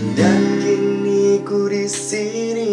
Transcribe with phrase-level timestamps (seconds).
[0.00, 2.72] Dan kini ku di sini.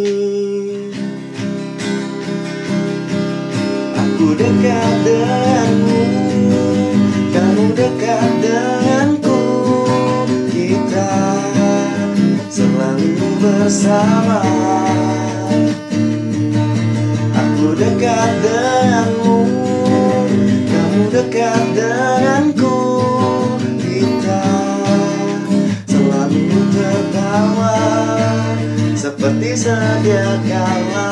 [4.00, 6.02] Aku dekat denganmu
[7.36, 9.44] Kamu dekat denganku.
[10.56, 11.12] Kita
[12.48, 14.48] selalu bersama.
[17.36, 19.40] Aku dekat denganmu
[20.72, 21.97] Kamu dekat denganku
[29.28, 31.12] Seperti sedia kala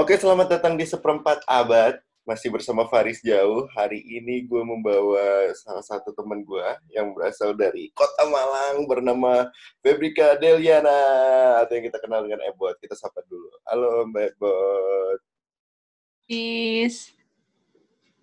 [0.00, 2.00] Oke, selamat datang di seperempat abad.
[2.24, 3.68] Masih bersama Faris Jauh.
[3.76, 6.64] Hari ini gue membawa salah satu teman gue
[6.96, 9.52] yang berasal dari Kota Malang bernama
[9.84, 12.80] Febrika Deliana atau yang kita kenal dengan Ebot.
[12.80, 13.52] Kita sapa dulu.
[13.68, 15.20] Halo Mbak Ebot.
[16.24, 17.12] Peace.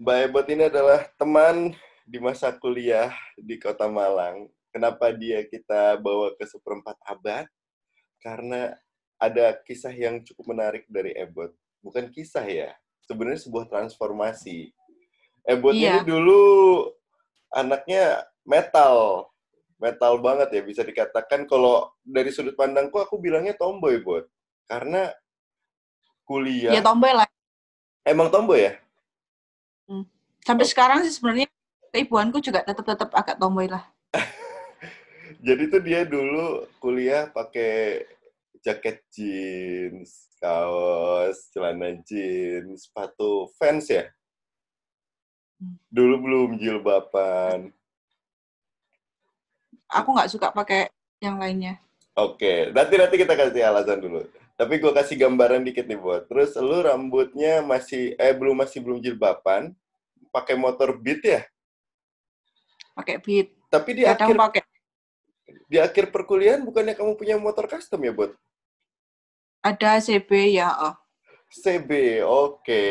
[0.01, 1.77] Mbak Ebot ini adalah teman
[2.09, 4.49] di masa kuliah di Kota Malang.
[4.73, 7.45] Kenapa dia kita bawa ke seperempat abad?
[8.27, 8.75] Karena
[9.15, 11.55] ada kisah yang cukup menarik dari Ebot.
[11.79, 12.75] Bukan kisah ya,
[13.07, 14.75] sebenarnya sebuah transformasi.
[15.47, 16.03] Ebot ini Iya.
[16.03, 16.43] dulu
[17.55, 19.31] anaknya metal.
[19.79, 24.27] Metal banget ya, bisa dikatakan kalau dari sudut pandangku aku bilangnya tomboy, Bot.
[24.67, 25.07] Karena
[26.27, 26.75] kuliah...
[26.75, 27.29] Ya tomboy lah.
[28.03, 28.73] Emang tomboy ya?
[30.43, 31.47] Sampai sekarang sih sebenarnya
[31.95, 33.87] keibuanku juga tetap-tetap agak tomboy lah.
[35.47, 38.03] Jadi tuh dia dulu kuliah pakai
[38.63, 44.09] jaket jeans, kaos, celana jeans, sepatu Vans ya.
[45.57, 45.77] Hmm.
[45.89, 47.73] Dulu belum jilbaban.
[49.87, 50.91] Aku nggak suka pakai
[51.23, 51.81] yang lainnya.
[52.17, 54.25] Oke, nanti nanti kita kasih alasan dulu.
[54.57, 56.25] Tapi gue kasih gambaran dikit nih buat.
[56.25, 59.77] Terus lu rambutnya masih eh belum masih belum jilbaban,
[60.33, 61.41] pakai motor Beat ya.
[62.97, 63.53] Pakai beat.
[63.69, 64.61] Tapi di Kadang akhir pakai
[65.67, 68.31] di akhir perkuliahan bukannya kamu punya motor custom ya, Bot?
[69.67, 70.69] ada CB ya.
[70.79, 70.95] Oh.
[71.51, 72.83] CB, oke.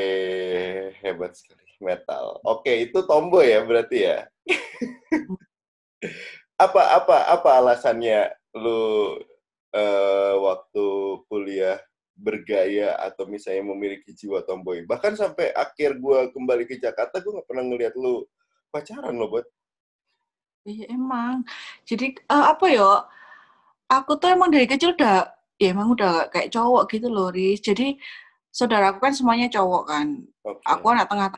[1.01, 1.65] Hebat sekali.
[1.77, 2.41] Metal.
[2.41, 4.25] Oke, itu tomboy ya berarti ya?
[6.57, 9.21] apa apa apa alasannya lu
[9.77, 10.87] eh, waktu
[11.29, 11.77] kuliah
[12.17, 14.89] bergaya atau misalnya memiliki jiwa tomboy?
[14.89, 18.25] Bahkan sampai akhir gua kembali ke Jakarta, gua nggak pernah ngeliat lu
[18.73, 19.45] pacaran lo, buat.
[20.67, 21.47] Iya emang.
[21.87, 22.91] Jadi eh, apa ya?
[23.87, 25.31] Aku tuh emang dari kecil udah
[25.63, 27.63] ya emang udah kayak cowok gitu loh, Riz.
[27.63, 27.95] Jadi
[28.51, 30.07] saudaraku kan semuanya cowok kan.
[30.43, 30.61] Oke.
[30.67, 31.29] Aku anak tengah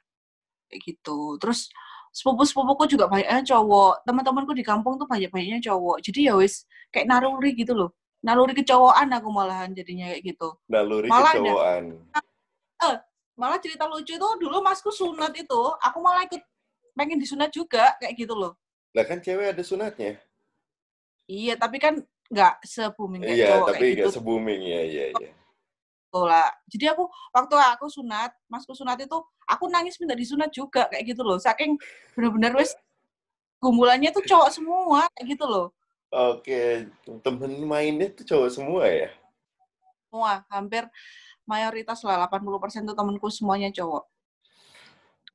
[0.73, 1.37] kayak gitu.
[1.37, 1.69] Terus
[2.17, 4.09] sepupu-sepupuku juga banyaknya cowok.
[4.09, 6.01] Teman-temanku di kampung tuh banyak-banyaknya cowok.
[6.01, 7.93] Jadi ya wis kayak naruri gitu loh.
[8.25, 10.49] Naruri kecowokan aku malahan jadinya kayak gitu.
[10.67, 11.85] naluri malah ada- kecowokan.
[13.39, 16.43] Malah cerita lucu itu dulu masku sunat itu, aku malah ikut
[16.99, 18.59] pengen disunat juga kayak gitu loh.
[18.99, 20.19] Lah kan cewek ada sunatnya.
[21.31, 22.03] Iya, tapi kan
[22.35, 25.31] nggak se-booming kayak Iya, cowok tapi kayak gitu se-booming ya, iya, iya.
[26.09, 26.51] tuh lah.
[26.67, 29.15] Jadi aku waktu aku sunat, masku sunat itu
[29.47, 31.39] aku nangis minta disunat juga kayak gitu loh.
[31.39, 31.79] Saking
[32.19, 32.75] bener-bener wes
[33.63, 35.71] gumbulannya tuh cowok semua kayak gitu loh.
[36.09, 36.89] Oke,
[37.23, 39.13] temen mainnya tuh cowok semua ya?
[40.09, 40.89] Semua, hampir
[41.45, 44.09] mayoritas lah 80% tuh temenku semuanya cowok.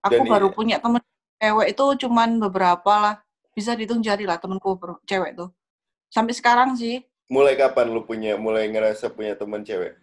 [0.03, 0.99] Dan Aku baru iya- punya temen
[1.37, 3.15] cewek itu cuman beberapa lah.
[3.53, 4.75] Bisa dihitung jari lah temenku
[5.05, 5.49] cewek tuh.
[6.09, 9.95] Sampai sekarang sih Mulai kapan lu punya, mulai ngerasa punya teman cewek?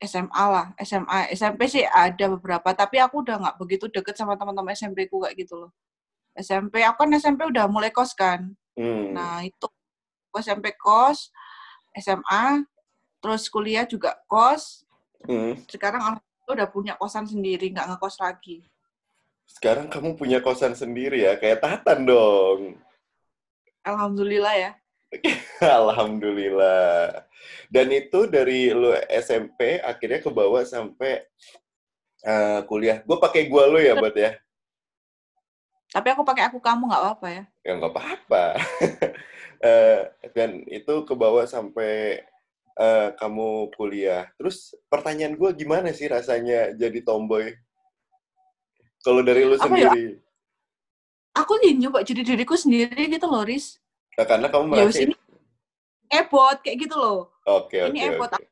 [0.00, 4.72] SMA lah, SMA, SMP sih ada beberapa, tapi aku udah nggak begitu deket sama teman-teman
[4.72, 5.70] SMP ku kayak gitu loh.
[6.32, 8.48] SMP, aku kan SMP udah mulai kos kan.
[8.74, 9.12] Hmm.
[9.12, 9.68] Nah itu,
[10.32, 11.28] aku SMP kos,
[11.94, 12.64] SMA,
[13.20, 14.88] terus kuliah juga kos.
[15.28, 15.52] Hmm.
[15.68, 16.16] Sekarang
[16.48, 18.64] udah punya kosan sendiri, nggak ngekos lagi.
[19.50, 22.78] Sekarang kamu punya kosan sendiri ya, kayak Tatan dong.
[23.82, 24.70] Alhamdulillah ya.
[25.82, 27.26] Alhamdulillah.
[27.66, 31.26] Dan itu dari lu SMP akhirnya ke bawah sampai
[32.22, 33.02] eh, kuliah.
[33.02, 34.38] Gue pakai gua lu ya, buat ya.
[35.94, 37.42] Tapi aku pakai aku kamu nggak apa-apa ya.
[37.66, 38.44] Ya nggak apa-apa.
[39.60, 42.24] Eh, dan itu ke bawah sampai
[42.80, 44.32] eh, kamu kuliah.
[44.40, 47.52] Terus pertanyaan gue gimana sih rasanya jadi tomboy?
[49.00, 49.88] Kalau dari lu Apa ya?
[49.88, 50.20] sendiri?
[51.32, 53.80] Aku nih nyoba jadi diriku sendiri gitu loh, Riz.
[54.18, 55.14] Nah, karena kamu Ya merasa ini
[56.10, 57.32] ebot kayak gitu loh.
[57.48, 58.44] Oke, ini oke, ebot oke.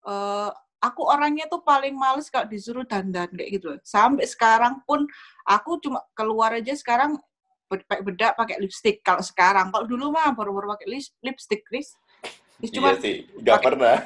[0.00, 0.50] eh,
[0.80, 3.78] aku orangnya tuh paling males kalau disuruh dandan kayak gitu loh.
[3.80, 5.06] Sampai sekarang pun
[5.48, 7.16] aku cuma keluar aja sekarang
[7.70, 9.70] pakai bedak pakai lipstick kalau sekarang.
[9.70, 11.94] Kalau dulu mah baru-baru pakai lis- lipstick, Chris.
[12.60, 13.96] Terus cuma Iya sih, pakai- pernah.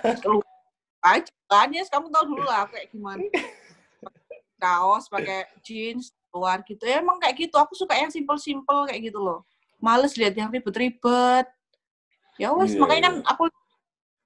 [1.04, 3.20] aja kan ya kamu tahu dulu lah aku kayak gimana.
[4.56, 6.82] Kaos pakai jeans keluar gitu.
[6.84, 7.56] Ya emang kayak gitu.
[7.56, 9.42] Aku suka yang simple-simple kayak gitu loh.
[9.78, 11.44] males lihat yang ribet-ribet.
[12.40, 13.42] Ya wes, Iya, makanya kan aku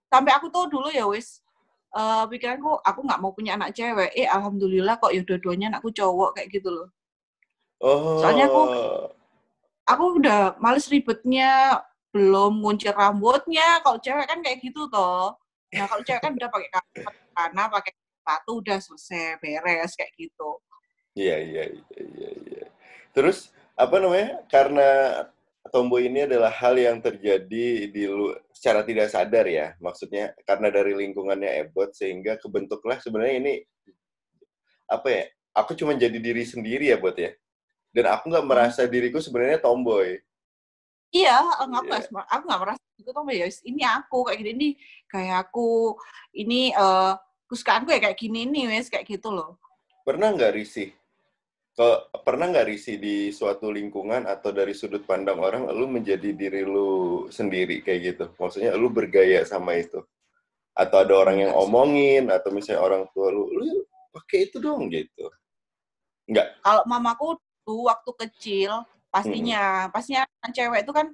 [0.06, 1.42] sampai aku tuh dulu ya wes
[1.88, 4.12] eh pikiranku aku nggak mau punya anak cewek.
[4.14, 6.88] Eh alhamdulillah kok ya dua-duanya anakku cowok kayak gitu loh.
[7.82, 8.20] Oh.
[8.22, 8.70] Soalnya aku-
[9.88, 11.80] Aku udah males ribetnya,
[12.12, 13.80] belum nguncir rambutnya.
[13.80, 15.32] Kalau cewek kan kayak gitu toh.
[15.72, 16.68] Nah kalau cewek kan udah pakai
[17.32, 17.92] karena pakai
[18.28, 20.60] sepatu udah selesai beres kayak gitu.
[21.16, 22.66] Iya, iya, iya, iya, iya.
[23.16, 24.44] Terus apa namanya?
[24.52, 24.88] Karena
[25.72, 29.72] tomboy ini adalah hal yang terjadi di lu secara tidak sadar ya.
[29.80, 33.54] Maksudnya karena dari lingkungannya Ebot sehingga kebentuklah sebenarnya ini
[34.84, 35.24] apa ya?
[35.56, 37.32] Aku cuma jadi diri sendiri ya, Bot ya.
[37.96, 40.20] Dan aku nggak merasa diriku sebenarnya tomboy.
[41.16, 42.04] Iya, aku nggak Iya.
[42.04, 44.72] sem- aku nggak merasa itu tuh ya ini aku kayak gini nih
[45.08, 45.96] kayak aku
[46.36, 47.12] ini eh
[47.48, 49.56] kesukaanku ya kayak gini nih wes kayak gitu loh.
[50.04, 50.92] Pernah nggak risih?
[51.78, 56.66] Kalau pernah nggak risih di suatu lingkungan atau dari sudut pandang orang, lu menjadi diri
[56.66, 58.24] lu sendiri kayak gitu?
[58.34, 60.02] Maksudnya lu bergaya sama itu?
[60.74, 65.30] Atau ada orang yang omongin, atau misalnya orang tua lu, lu pakai itu dong gitu?
[66.26, 66.66] Nggak?
[66.66, 71.06] Kalau mamaku tuh waktu kecil pastinya pastinya anak cewek itu kan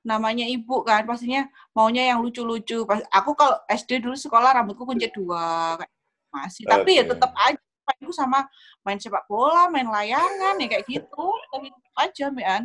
[0.00, 1.44] namanya ibu kan pastinya
[1.76, 2.88] maunya yang lucu-lucu.
[2.88, 5.92] Pas aku kalau SD dulu sekolah rambutku kunci dua kayak
[6.30, 7.58] masih tapi ya tetap aja
[7.98, 8.46] aku sama
[8.86, 11.26] main sepak bola, main layangan ya kayak gitu.
[11.50, 12.62] Tapi tetap aja, Mian.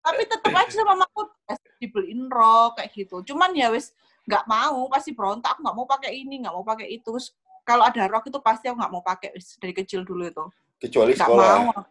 [0.00, 1.30] Tapi tetap aja sama mamaku
[1.78, 3.22] dibeliin rok kayak gitu.
[3.32, 3.94] Cuman ya wis
[4.26, 5.56] nggak mau, pasti berontak.
[5.56, 7.14] Aku nggak mau pakai ini, nggak mau pakai itu.
[7.62, 10.44] Kalau ada rok itu pasti aku nggak mau pakai wis dari kecil dulu itu.
[10.80, 11.82] Kecuali Nggak sekolah, mau.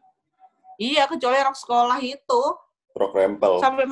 [0.80, 2.42] Iya, kecuali rok sekolah itu.
[2.96, 3.60] rok rempel.
[3.60, 3.86] Sampai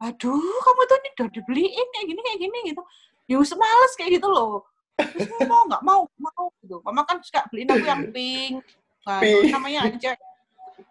[0.00, 2.82] aduh kamu tuh ini udah dibeliin kayak gini, kayak gini gitu.
[3.28, 4.64] Ya males kayak gitu loh.
[4.96, 6.80] Terus mau nggak mau, mau gitu.
[6.84, 8.64] Mama kan suka beliin aku yang pink.
[9.04, 9.48] Nah, Pink.
[9.52, 10.12] namanya aja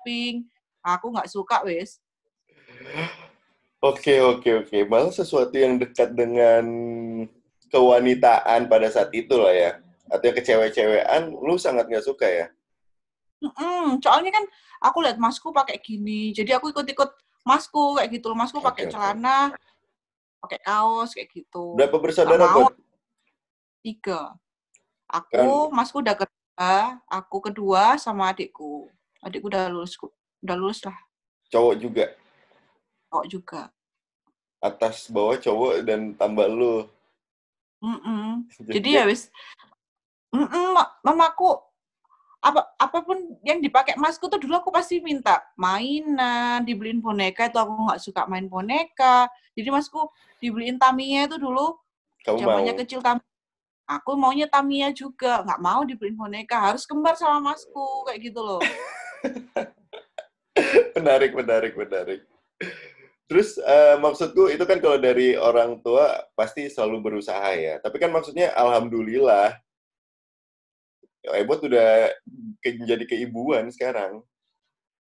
[0.01, 0.49] pink.
[0.81, 2.01] Aku nggak suka wis.
[3.79, 4.77] Oke, oke, oke.
[4.89, 6.65] Malah sesuatu yang dekat dengan
[7.69, 9.71] kewanitaan pada saat itu lah ya.
[10.09, 12.45] Atau yang kecewe-cewean, lu sangat nggak suka ya?
[13.39, 14.45] Mm-mm, soalnya kan
[14.83, 17.07] aku lihat masku pakai gini, jadi aku ikut-ikut
[17.47, 18.35] masku kayak gitu.
[18.35, 18.91] Masku Oke, pakai oke.
[18.91, 19.55] celana,
[20.43, 21.79] pakai kaos kayak gitu.
[21.79, 22.67] Berapa bersaudara, mau.
[23.79, 24.35] Tiga.
[25.07, 28.91] Aku, masku udah kedua, aku kedua sama adikku.
[29.23, 29.95] Adikku udah lulus,
[30.43, 30.95] udah lulus lah,
[31.49, 32.05] Cowok juga.
[33.09, 33.61] kok juga.
[34.59, 36.85] Atas bawah cowok dan tambah lu.
[37.79, 38.45] Mm-mm.
[38.75, 39.31] Jadi ya wis,
[40.35, 41.55] mm-mm, ma- mamaku
[42.39, 47.59] apa apa pun yang dipakai masku tuh dulu aku pasti minta mainan, dibeliin boneka itu
[47.59, 49.27] aku nggak suka main boneka.
[49.59, 50.07] Jadi masku
[50.39, 51.75] dibeliin Tamiya itu dulu
[52.23, 53.27] zamannya kecil Tamiya.
[53.89, 58.63] Aku maunya Tamiya juga, nggak mau dibeliin boneka, harus kembar sama masku kayak gitu loh.
[60.95, 62.23] menarik, menarik, menarik.
[63.29, 67.77] Terus eh, maksudku itu kan kalau dari orang tua pasti selalu berusaha ya.
[67.83, 69.59] Tapi kan maksudnya alhamdulillah
[71.35, 72.09] Ebot udah
[72.63, 74.21] ke, jadi keibuan sekarang.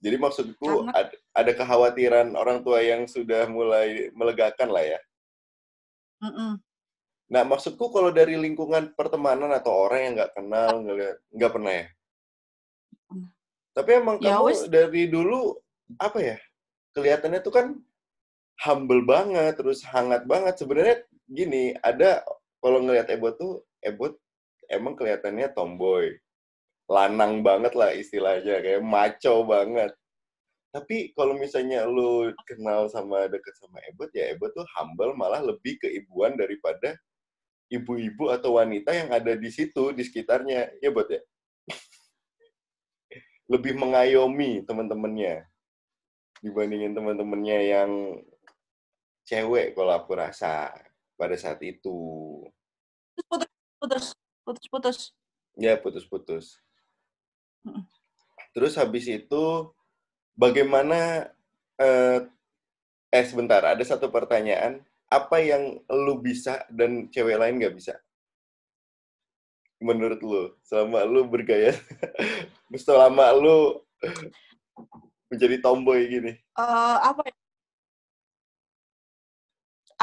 [0.02, 5.00] Jadi maksudku Karena- ada, ada kekhawatiran orang tua yang sudah mulai melegakan lah ya.
[6.22, 6.58] Mm-mm.
[7.32, 10.70] Nah maksudku kalau dari lingkungan pertemanan atau orang yang nggak kenal
[11.32, 11.88] nggak pernah ya.
[13.72, 15.56] Tapi emang Ya kamu dari dulu
[15.96, 16.38] apa ya
[16.92, 17.68] kelihatannya tuh kan
[18.62, 20.60] humble banget, terus hangat banget.
[20.60, 22.22] Sebenarnya gini, ada
[22.62, 24.21] kalau ngelihat Ebot tuh, Ebot
[24.72, 26.16] emang kelihatannya tomboy,
[26.88, 29.92] lanang banget lah istilahnya, kayak maco banget.
[30.72, 35.76] Tapi kalau misalnya lu kenal sama deket sama Ebot, ya Ebot tuh humble malah lebih
[35.84, 36.96] keibuan daripada
[37.72, 40.76] ibu-ibu atau wanita yang ada di situ, di sekitarnya.
[40.84, 41.24] Ya, Bot ya?
[43.52, 45.48] Lebih mengayomi teman-temannya
[46.44, 47.92] dibandingin teman-temannya yang
[49.24, 50.74] cewek kalau aku rasa
[51.16, 51.96] pada saat itu.
[53.30, 54.06] Putus, putus,
[54.52, 54.98] putus, putus.
[55.56, 56.60] Ya, putus-putus.
[58.52, 59.72] Terus habis itu
[60.36, 61.32] bagaimana
[61.80, 62.28] eh,
[63.12, 64.84] eh sebentar, ada satu pertanyaan.
[65.12, 68.00] Apa yang lu bisa dan cewek lain nggak bisa?
[69.84, 71.76] Menurut lu, selama lu bergaya,
[72.80, 73.84] selama lu
[75.28, 76.32] menjadi tomboy gini.
[76.36, 77.36] eh apa ya?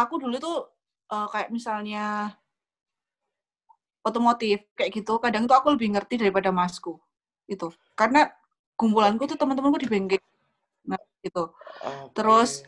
[0.05, 0.59] Aku dulu tuh
[1.09, 2.37] eh, kayak misalnya
[4.09, 6.97] otomotif kayak gitu, kadang tuh aku lebih ngerti daripada masku
[7.45, 7.69] itu.
[7.93, 8.29] Karena
[8.79, 10.23] kumpulanku tuh teman-temanku di bengkel.
[10.89, 11.53] Nah, gitu.
[11.85, 12.15] Oke.
[12.17, 12.65] Terus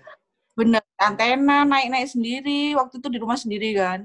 [0.59, 4.05] bener antena naik-naik sendiri waktu itu di rumah sendiri kan.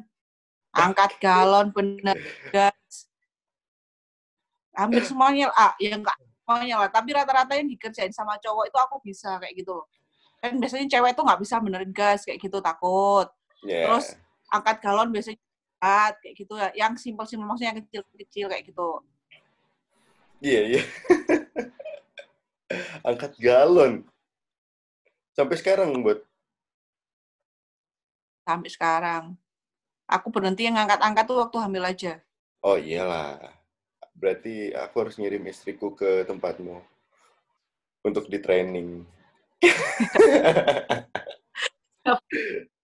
[0.71, 2.15] Angkat galon bener
[2.51, 3.09] gas.
[4.75, 6.89] Hampir semuanya ah ya enggak semuanya lah.
[6.91, 9.87] Tapi rata-rata yang dikerjain sama cowok itu aku bisa kayak gitu loh.
[10.39, 13.27] Kan biasanya cewek tuh nggak bisa benerin gas kayak gitu takut.
[13.63, 13.87] Ya.
[13.87, 14.19] Terus
[14.51, 15.39] angkat galon biasanya
[15.85, 16.69] berat kayak gitu ya.
[16.73, 18.89] Yang simpel-simpel maksudnya yang kecil-kecil kayak gitu.
[20.41, 20.81] Iya, iya.
[23.05, 24.01] Angkat galon.
[25.37, 26.25] Sampai sekarang, buat.
[28.49, 29.37] Sampai sekarang.
[30.09, 32.21] Aku berhenti yang ngangkat-angkat tuh waktu hamil aja.
[32.61, 33.41] Oh iyalah.
[34.13, 36.81] Berarti aku harus ngirim istriku ke tempatmu.
[38.05, 39.01] Untuk di training.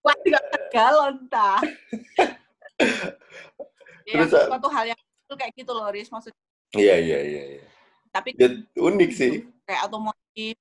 [0.01, 1.61] Wah, nggak angkat galon, ta.
[4.09, 6.09] ya, Terus, ah- suatu hal yang kecil kayak gitu loh, Riz.
[6.09, 6.39] Maksudnya,
[6.75, 7.43] Iya, iya, iya.
[7.59, 7.65] iya.
[8.11, 9.31] tapi Ya, unik sih.
[9.63, 10.55] kayak otomotif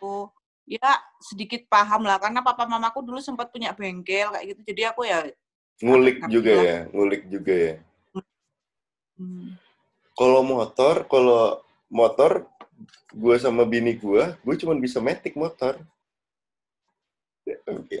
[0.00, 0.32] oh
[0.64, 0.88] ya
[1.20, 5.26] sedikit paham lah karena papa mamaku dulu sempat punya bengkel kayak gitu jadi aku ya
[5.82, 6.64] Ngulik juga lah.
[6.64, 6.78] ya.
[6.94, 7.74] Ngulik juga ya.
[9.18, 9.58] hmm,
[10.14, 11.58] Kalau motor, kalau
[11.90, 12.46] motor,
[13.10, 15.82] gue sama bini gue, gue cuma bisa metik motor.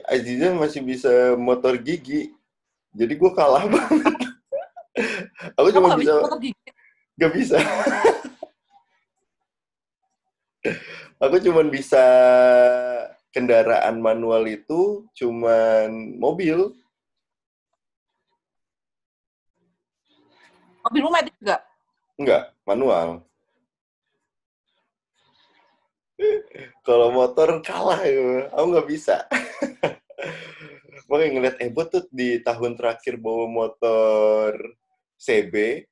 [0.06, 2.30] Aziza masih bisa motor gigi.
[2.92, 4.16] Jadi gue kalah banget.
[5.56, 6.12] Aku kamu cuma bisa,
[7.16, 7.56] gak bisa.
[11.16, 12.04] Aku cuma bisa
[13.32, 16.76] kendaraan manual itu cuman mobil.
[20.82, 21.62] mobilmu metik juga
[22.18, 23.24] Enggak, manual.
[26.84, 29.16] Kalau motor kalah ya, aku nggak bisa.
[31.12, 34.56] Makanya ngeliat Ebot tuh di tahun terakhir bawa motor
[35.20, 35.84] CB,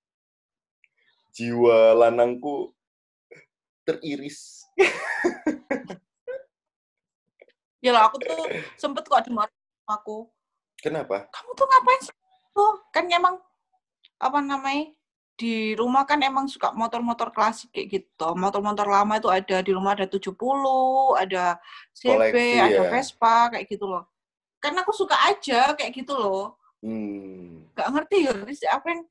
[1.37, 2.73] jiwa lanangku
[3.85, 4.65] teriris.
[7.85, 8.45] ya lah aku tuh
[8.77, 9.49] sempet kok sama
[9.89, 10.29] aku
[10.81, 11.29] Kenapa?
[11.33, 12.17] kamu tuh ngapain sih
[12.53, 13.37] tuh kan emang
[14.21, 14.93] apa namanya
[15.41, 19.97] di rumah kan emang suka motor-motor klasik kayak gitu motor-motor lama itu ada di rumah
[19.97, 20.37] ada 70
[21.17, 21.57] ada
[21.97, 22.91] CB Koleksi, ada ya.
[22.93, 24.05] Vespa kayak gitu loh
[24.61, 28.33] karena aku suka aja kayak gitu loh Hmm, nggak ngerti ya
[28.73, 29.03] apa yang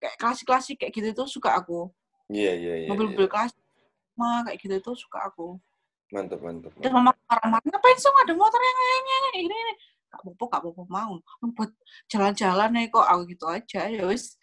[0.00, 1.92] kayak klasik-klasik kayak gitu tuh suka aku
[2.32, 2.88] iya iya iya.
[2.88, 3.32] mobil-mobil iya.
[3.36, 3.60] klasik
[4.16, 5.60] mah kayak gitu tuh suka aku
[6.08, 6.72] Mantap mantap.
[6.80, 7.12] terus mantap.
[7.12, 9.72] mama marah-marah ngapain sih ada motor yang lainnya ini ini
[10.08, 11.12] gak apa-apa gak apa-apa mau
[11.52, 11.70] buat
[12.08, 14.40] jalan-jalan nih kok aku gitu aja ya wis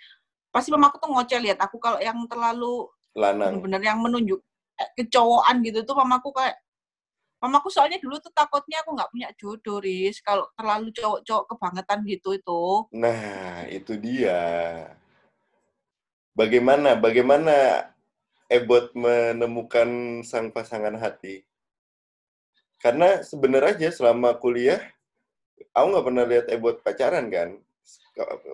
[0.54, 2.86] pasti mamaku tuh ngoceh lihat aku kalau yang terlalu
[3.18, 3.58] Lanang.
[3.58, 4.42] bener-bener yang menunjuk
[4.78, 6.58] eh, kecowokan gitu tuh mamaku kayak
[7.40, 12.36] mamaku soalnya dulu tuh takutnya aku nggak punya jodoh Riz kalau terlalu cowok-cowok kebangetan gitu
[12.36, 14.40] itu Nah, itu dia.
[16.36, 17.56] Bagaimana bagaimana
[18.50, 21.46] Ebot menemukan sang pasangan hati?
[22.80, 24.80] Karena sebenarnya selama kuliah,
[25.76, 27.50] aku nggak pernah lihat Ebot pacaran kan?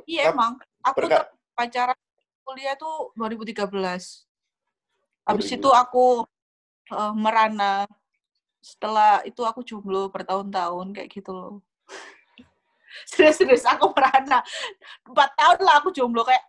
[0.05, 0.51] iya Kap- emang
[0.85, 1.97] aku perka- pacaran
[2.45, 4.29] kuliah tuh 2013
[5.25, 5.57] habis 2000.
[5.57, 6.05] itu aku
[6.93, 7.89] eh, merana
[8.65, 11.55] setelah itu aku jomblo bertahun-tahun kayak gitu loh
[13.13, 14.41] serius-serius aku merana
[15.05, 16.41] empat tahun lah aku jomblo kayak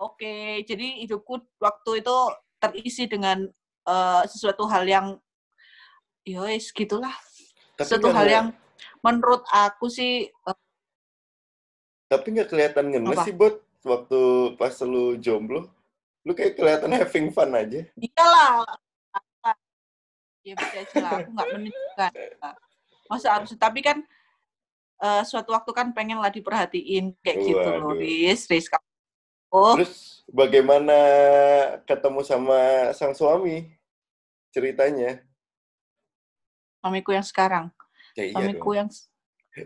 [0.00, 2.16] oke jadi hidupku waktu itu
[2.56, 3.44] terisi dengan
[3.84, 5.06] eh, sesuatu hal yang
[6.24, 7.12] yowes gitulah
[7.76, 8.46] Tapi sesuatu hal yang
[9.04, 10.56] menurut aku sih eh,
[12.08, 13.24] tapi nggak kelihatan ngenes Apa?
[13.28, 14.20] sih, Bot, waktu
[14.56, 15.68] pas lu jomblo.
[16.24, 17.84] Lu kayak kelihatan having fun aja.
[18.00, 18.64] iyalah
[20.48, 22.12] ya bisa aja lah aku nggak menunjukkan
[23.06, 23.98] masa harus tapi kan
[24.98, 28.00] eh, suatu waktu kan pengen lah diperhatiin kayak gitu loh Waduh.
[28.00, 28.66] Riz Riz
[29.48, 29.94] oh Terus
[30.28, 30.96] bagaimana
[31.84, 32.60] ketemu sama
[32.92, 33.68] sang suami?
[34.48, 35.20] Ceritanya.
[36.78, 37.68] suamiku yang sekarang
[38.12, 38.76] Ya iya suamiku dong.
[38.76, 38.88] yang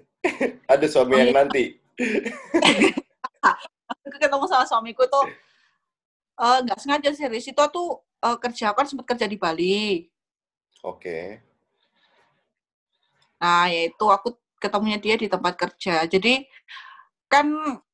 [0.72, 1.78] Ada suami Oh, yang nanti.
[3.42, 5.26] aku ketemu sama suamiku tuh
[6.38, 7.88] eh, nggak sengaja sih Riz itu tuh
[8.20, 10.08] eh, kerja kan sempat kerja di Bali
[10.82, 11.38] Oke.
[13.38, 16.06] Nah, yaitu aku ketemunya dia di tempat kerja.
[16.06, 16.46] Jadi
[17.26, 17.46] kan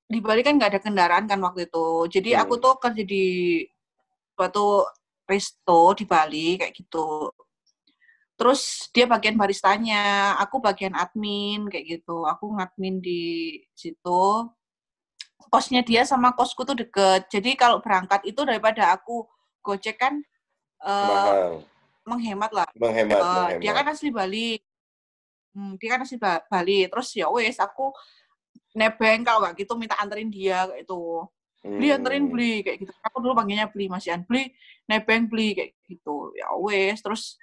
[0.08, 2.08] di Bali kan nggak ada kendaraan kan waktu itu.
[2.08, 2.44] Jadi Hmm.
[2.44, 3.24] aku tuh kerja di
[4.36, 4.84] suatu
[5.28, 7.32] resto di Bali kayak gitu.
[8.38, 12.22] Terus dia bagian baristanya, aku bagian admin kayak gitu.
[12.24, 14.46] Aku ngadmin di situ.
[15.48, 17.26] Kosnya dia sama kosku tuh deket.
[17.32, 19.26] Jadi kalau berangkat itu daripada aku
[19.64, 20.22] gojek kan
[20.86, 21.66] eh, Mahal.
[22.08, 22.68] Menghemat lah.
[22.74, 23.60] Menghemat, Eh, menghemat.
[23.60, 24.48] dia kan asli Bali.
[25.52, 26.88] Hmm, dia kan asli Ba- Bali.
[26.88, 27.92] Terus ya wes aku
[28.72, 31.00] nebeng kalau nggak gitu minta anterin dia kayak itu.
[31.58, 32.32] Beli anterin Hmm.
[32.32, 32.92] beli kayak gitu.
[33.04, 34.54] Aku dulu panggilnya beli masihan beli,
[34.86, 36.32] nebeng beli kayak gitu.
[36.32, 37.36] Ya wes terus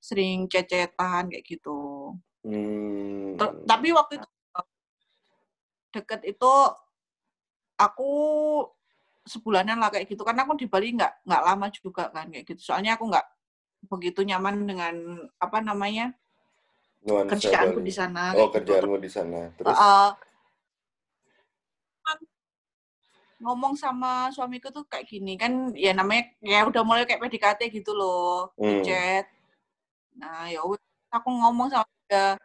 [0.00, 2.12] sering cecetan kayak gitu.
[2.44, 3.36] Hmm.
[3.36, 4.28] Ter- tapi waktu itu
[5.90, 6.52] deket itu
[7.76, 8.10] aku
[9.26, 12.60] sebulanan lah kayak gitu karena aku di Bali nggak nggak lama juga kan kayak gitu
[12.62, 13.26] soalnya aku nggak
[13.88, 14.94] begitu nyaman dengan
[15.40, 16.12] apa namanya
[17.00, 18.60] Nuansa kerjaanku di sana Oh, gitu.
[18.60, 19.48] kerjaanmu di sana.
[19.56, 19.72] Terus?
[19.72, 20.12] Uh,
[23.40, 27.96] ngomong sama suamiku tuh kayak gini kan ya namanya ya udah mulai kayak PDKT gitu
[27.96, 28.84] loh Hmm.
[28.84, 29.24] chat
[30.12, 30.60] nah ya
[31.08, 32.36] aku ngomong sama dia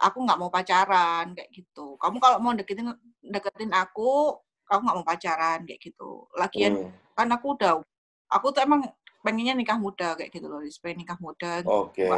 [0.00, 2.00] aku nggak mau pacaran kayak gitu.
[2.00, 2.88] Kamu kalau mau deketin
[3.20, 6.24] deketin aku aku nggak mau pacaran kayak gitu.
[6.40, 7.84] Lagian hmm, kan aku udah
[8.32, 8.88] aku tuh emang
[9.20, 12.08] pengennya nikah muda kayak gitu loh pengen nikah muda oke.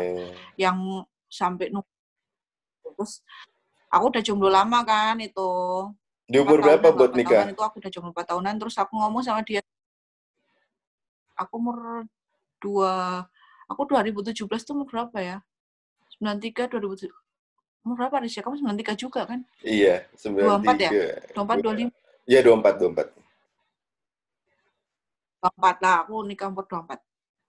[0.54, 1.88] yang sampai nunggu
[2.94, 3.20] terus
[3.90, 5.48] aku udah jomblo lama kan itu
[6.30, 7.44] Di umur Empat berapa tahunan, buat empat nikah?
[7.50, 9.60] itu aku udah jomblo 4 tahunan terus aku ngomong sama dia
[11.34, 12.06] aku umur
[12.62, 13.26] dua
[13.66, 15.36] aku 2017 tuh umur berapa ya
[16.22, 17.10] 93 2007
[17.82, 20.90] umur berapa Risya kamu 93 juga kan Iya, 24 ya?
[21.34, 21.34] 93.
[21.34, 23.21] 24 25 Iya, 24, 24.
[25.42, 27.02] 24 lah aku nikah umur 24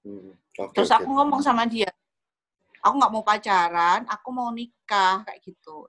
[0.04, 1.88] Hmm, Oke, terus aku ngomong sama dia
[2.84, 5.88] aku nggak mau pacaran aku mau nikah kayak gitu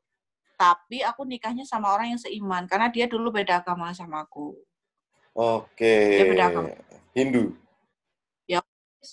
[0.54, 4.54] tapi aku nikahnya sama orang yang seiman karena dia dulu beda agama sama aku
[5.34, 6.14] Oke.
[6.14, 6.70] Dia beda agama.
[7.10, 7.58] Hindu.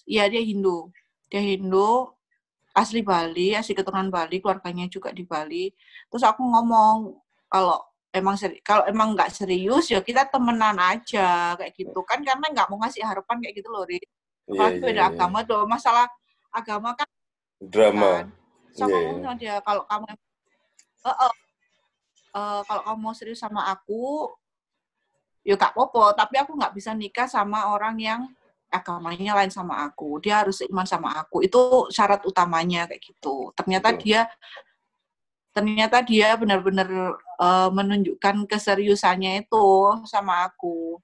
[0.06, 0.88] Iya dia Hindu.
[1.28, 2.14] Dia Hindu,
[2.72, 5.72] asli Bali, asli keturunan Bali, keluarganya juga di Bali.
[6.08, 7.16] Terus aku ngomong
[7.52, 12.46] kalau emang seri, kalau emang nggak serius ya kita temenan aja kayak gitu kan karena
[12.52, 13.98] nggak mau ngasih harapan kayak gitu loh, Ri.
[13.98, 15.10] Iya, Kalau iya, beda iya.
[15.10, 16.06] agama tuh masalah
[16.52, 17.08] agama kan.
[17.62, 18.28] Drama.
[18.76, 19.26] So, Iya, aku ngomong iya.
[19.26, 20.06] sama dia kalau kamu
[21.02, 21.34] Eh, eh,
[22.38, 24.30] eh, kalau kamu mau serius sama aku,
[25.42, 26.14] ya gak apa-apa.
[26.14, 28.22] Tapi aku nggak bisa nikah sama orang yang
[28.70, 30.22] agamanya lain sama aku.
[30.22, 31.42] Dia harus seiman sama aku.
[31.42, 33.50] Itu syarat utamanya kayak gitu.
[33.58, 34.02] Ternyata Betul.
[34.06, 34.22] dia
[35.52, 36.88] ternyata dia benar-benar
[37.20, 39.68] eh, menunjukkan keseriusannya itu
[40.08, 41.00] sama aku.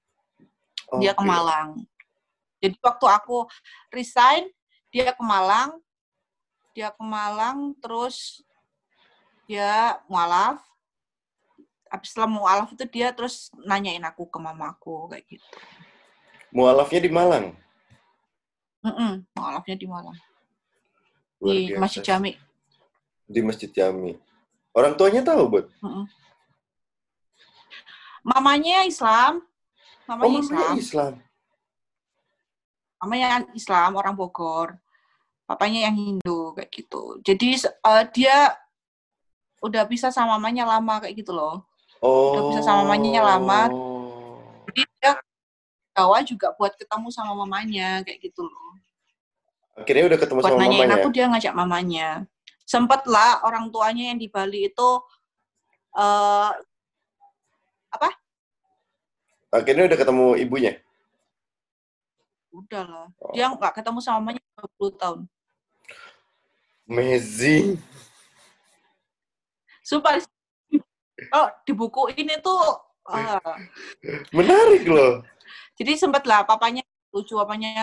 [0.96, 1.24] Dia ke.
[1.24, 1.84] Malang.
[2.58, 3.46] Jadi waktu aku
[3.92, 4.48] resign,
[4.90, 5.78] dia ke Malang.
[6.72, 8.40] Dia ke Malang terus
[9.44, 10.60] dia mualaf.
[11.88, 15.48] Habis setelah mualaf itu dia terus nanyain aku ke mamaku kayak gitu.
[16.52, 17.46] Mualafnya di Malang.
[18.84, 20.16] Mm mualafnya di Malang.
[21.40, 22.02] Luar Di biasa Masjid.
[22.04, 22.32] Jami.
[23.28, 24.12] Di Masjid Jami.
[24.78, 25.66] Orang tuanya tahu, Bud?
[28.22, 29.42] Mamanya Islam.
[30.06, 30.74] Oh, Mamanya mamanya Islam.
[30.78, 31.12] Islam.
[33.02, 34.78] Mamanya Islam, orang Bogor.
[35.50, 37.18] Papanya yang Hindu kayak gitu.
[37.26, 38.54] Jadi eh, dia
[39.58, 41.66] udah bisa sama mamanya lama kayak gitu loh.
[41.98, 42.54] Oh.
[42.54, 43.66] bisa sama mamanya lama.
[44.70, 45.18] Jadi dia
[45.98, 48.78] Jawa juga buat ketemu sama mamanya kayak gitu loh.
[49.74, 51.02] Akhirnya udah ketemu Buat sama nanyain mamanya.
[51.02, 52.08] aku dia ngajak mamanya.
[52.68, 54.88] Sempet lah orang tuanya yang di Bali itu
[55.96, 56.52] eh
[59.48, 60.72] Akhirnya udah ketemu ibunya.
[62.52, 63.06] udah lah.
[63.16, 63.32] Oh.
[63.32, 64.42] Dia nggak ketemu sama mamanya
[64.76, 65.18] 20 tahun.
[66.84, 67.80] Amazing.
[69.80, 70.20] Sumpah
[71.32, 72.60] oh di buku ini tuh
[73.08, 73.40] ah,
[74.30, 75.24] Menarik loh.
[75.74, 77.82] jadi sempet lah papanya setuju papanya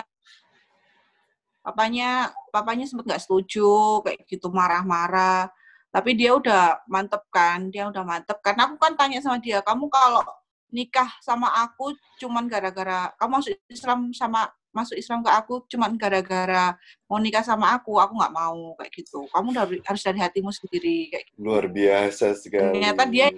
[1.66, 5.50] papanya papanya sempet nggak setuju kayak gitu marah-marah
[5.90, 9.90] tapi dia udah mantep kan dia udah mantep karena aku kan tanya sama dia kamu
[9.90, 10.22] kalau
[10.70, 11.90] nikah sama aku
[12.22, 16.76] cuman gara-gara kamu masuk Islam sama masuk Islam ke aku cuman gara-gara
[17.10, 21.10] mau nikah sama aku aku nggak mau kayak gitu kamu udah harus dari hatimu sendiri
[21.10, 21.38] kayak gitu.
[21.40, 22.78] Luar biasa sekali.
[22.78, 23.32] Ternyata dia-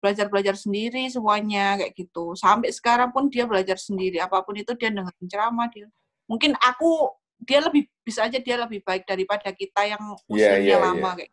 [0.00, 2.36] belajar-belajar sendiri semuanya kayak gitu.
[2.36, 4.20] Sampai sekarang pun dia belajar sendiri.
[4.20, 5.88] Apa pun itu dia dengerin ceramah dia.
[6.28, 11.10] Mungkin aku dia lebih bisa aja dia lebih baik daripada kita yang Iya, iya, lama
[11.16, 11.32] kayak.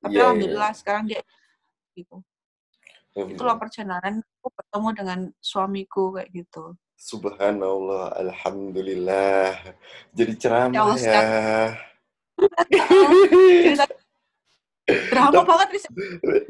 [0.00, 1.20] Tapi Iya, alhamdulillah sekarang dia
[1.92, 2.24] gitu.
[3.14, 3.24] iya.
[3.36, 6.74] Itulah perjalanan aku bertemu dengan suamiku kayak gitu.
[7.00, 9.56] Subhanallah, alhamdulillah.
[10.12, 11.20] Jadi Ya ceramah Allah, ya.
[15.10, 15.84] Drama banget Ris.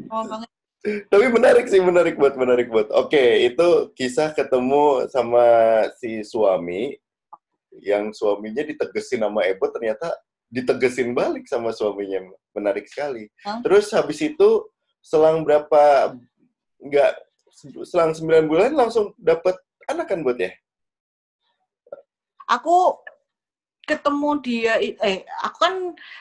[0.09, 0.49] Drama banget.
[0.81, 2.89] Tapi menarik sih, menarik buat, menarik buat.
[2.97, 5.45] Oke, itu kisah ketemu sama
[6.01, 6.97] si suami,
[7.85, 10.17] yang suaminya ditegesin sama Ebo, ternyata
[10.49, 12.33] ditegesin balik sama suaminya.
[12.57, 13.29] Menarik sekali.
[13.45, 13.61] Hah?
[13.61, 14.73] Terus habis itu,
[15.05, 16.17] selang berapa,
[16.81, 17.13] nggak,
[17.85, 20.49] selang 9 bulan langsung dapat anak kan buat ya?
[22.49, 23.05] Aku
[23.91, 25.75] ketemu dia eh aku kan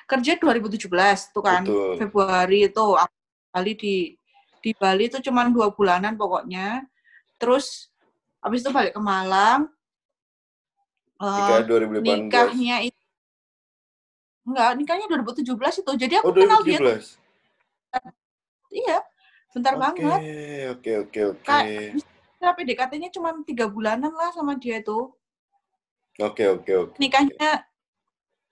[0.10, 0.89] kerja 2017
[1.29, 1.62] tuh kan.
[1.62, 2.01] Betul.
[2.01, 3.15] Februari itu aku
[3.53, 3.95] Bali di
[4.60, 6.82] di Bali itu cuma dua bulanan pokoknya.
[7.38, 7.93] Terus
[8.41, 9.69] habis itu balik ke Malang.
[11.19, 11.99] Eh, Nikah 2018.
[12.01, 13.01] nikahnya itu
[14.49, 15.91] enggak, nikahnya 2017 itu.
[15.93, 17.19] Jadi aku Oh, kenal dia 2017.
[18.73, 18.99] iya.
[19.49, 20.19] bentar Oke, banget.
[20.77, 21.41] oke, oke, oke.
[21.45, 21.97] Kayak
[22.39, 25.12] tapi PDKT-nya cuma tiga bulanan lah sama dia itu.
[26.19, 26.95] Oke, oke, oke.
[26.99, 27.63] Nikahnya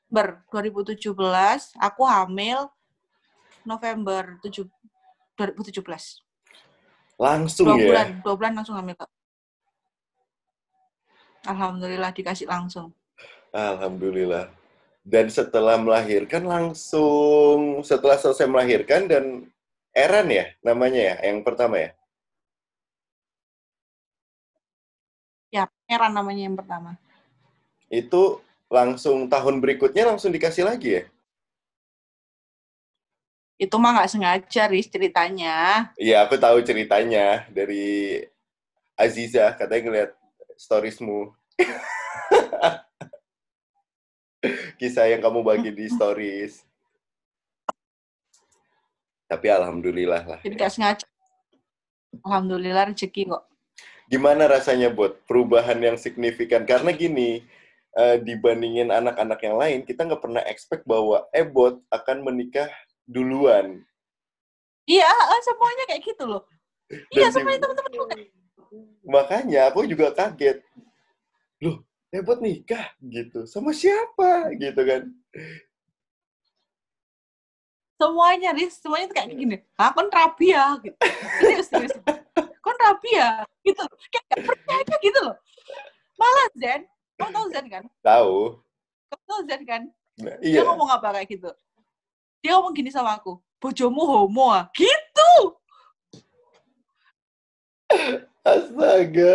[0.07, 1.03] ber 2017,
[1.75, 2.71] aku hamil
[3.67, 4.63] November 7
[5.35, 6.23] 2017.
[7.19, 7.85] Langsung Dua ya.
[7.91, 9.11] bulan, dua bulan langsung hamil kak.
[11.43, 12.95] Alhamdulillah dikasih langsung.
[13.51, 14.47] Alhamdulillah.
[15.03, 19.23] Dan setelah melahirkan langsung setelah selesai melahirkan dan
[19.91, 21.91] Eran ya namanya ya yang pertama ya.
[25.47, 26.99] Ya, Pangeran namanya yang pertama.
[27.87, 31.03] Itu langsung tahun berikutnya langsung dikasih lagi ya.
[33.57, 35.89] Itu mah nggak sengaja, Riz, ceritanya.
[35.97, 38.21] Iya, aku tahu ceritanya dari
[38.93, 40.11] Aziza katanya ngeliat
[40.53, 41.33] storiesmu.
[44.77, 46.61] Kisah yang kamu bagi di stories.
[49.25, 50.39] Tapi alhamdulillah lah.
[50.45, 51.05] Jadi nggak sengaja.
[52.21, 53.43] Alhamdulillah rezeki kok.
[54.07, 56.63] Gimana rasanya buat perubahan yang signifikan?
[56.63, 57.43] Karena gini,
[57.97, 62.69] eh, dibandingin anak-anak yang lain, kita nggak pernah expect bahwa Ebot akan menikah
[63.09, 63.81] duluan.
[64.85, 66.43] Iya, eh, semuanya kayak gitu loh.
[67.11, 68.13] Iya, semuanya teman-teman juga.
[69.03, 70.63] Makanya aku juga kaget.
[71.59, 71.83] Loh,
[72.13, 73.43] Ebot nikah gitu.
[73.49, 74.53] Sama siapa?
[74.55, 75.03] Gitu kan.
[77.97, 78.77] Semuanya, Riz.
[78.77, 79.57] Semuanya tuh kayak gini.
[79.73, 80.77] Ah, kon rabi ya?
[80.79, 80.95] Gitu.
[81.41, 81.97] Serius, serius.
[82.61, 83.41] Kon rabi ya?
[83.65, 83.83] Gitu.
[84.13, 85.35] Kayak gak percaya gitu loh.
[86.15, 86.81] Malah Zen.
[87.17, 87.83] Kamu tahu Zen kan?
[88.05, 88.37] Tahu.
[89.09, 89.81] Kamu tahu Zen kan?
[90.17, 90.65] Nah, Dia iya.
[90.65, 91.49] ngomong apa kayak gitu?
[92.45, 93.41] Dia ngomong gini sama aku.
[93.57, 94.69] Bojomu homo ah.
[94.77, 95.31] Gitu.
[98.45, 99.33] Astaga.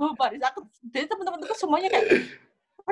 [0.00, 2.24] Oh, Pak Riz, aku, jadi teman-teman itu semuanya kayak,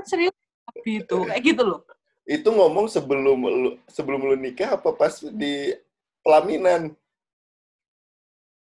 [0.05, 0.37] serius?
[0.85, 1.25] Gitu.
[1.25, 1.81] Kayak gitu loh.
[2.29, 5.73] Itu ngomong sebelum lu, sebelum lu nikah apa pas di
[6.21, 6.93] pelaminan?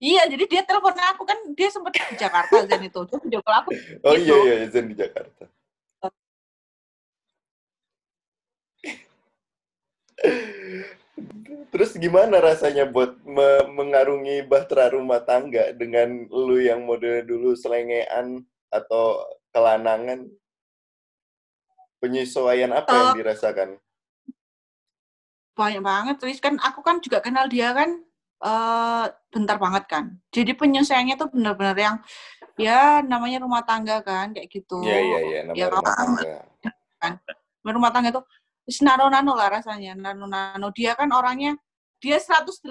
[0.02, 3.02] Iya, jadi dia telepon aku kan dia sempat di Jakarta Zen itu.
[3.08, 3.70] Dia video call aku.
[4.04, 4.36] Oh Gitu.
[4.36, 5.46] iya iya Zen di Jakarta.
[11.74, 18.46] Terus gimana rasanya buat me- mengarungi bahtera rumah tangga dengan lu yang modelnya dulu selengean
[18.70, 20.30] atau kelanangan?
[22.04, 23.70] Penyesuaian apa yang Eh, dirasakan?
[25.54, 28.02] banyak banget Riz kan aku kan juga kenal dia kan
[28.44, 30.06] eh bentar banget kan.
[30.36, 31.96] Jadi penyesuaiannya tuh benar-benar yang
[32.60, 34.84] ya namanya rumah tangga kan kayak gitu.
[34.84, 37.72] Iya iya iya ya namanya rumah kamu tangga.
[37.72, 38.26] rumah tangga tuh
[38.68, 40.68] wis nano-nano lah rasanya nano-nano.
[40.76, 41.56] Dia kan orangnya
[42.04, 42.68] dia 180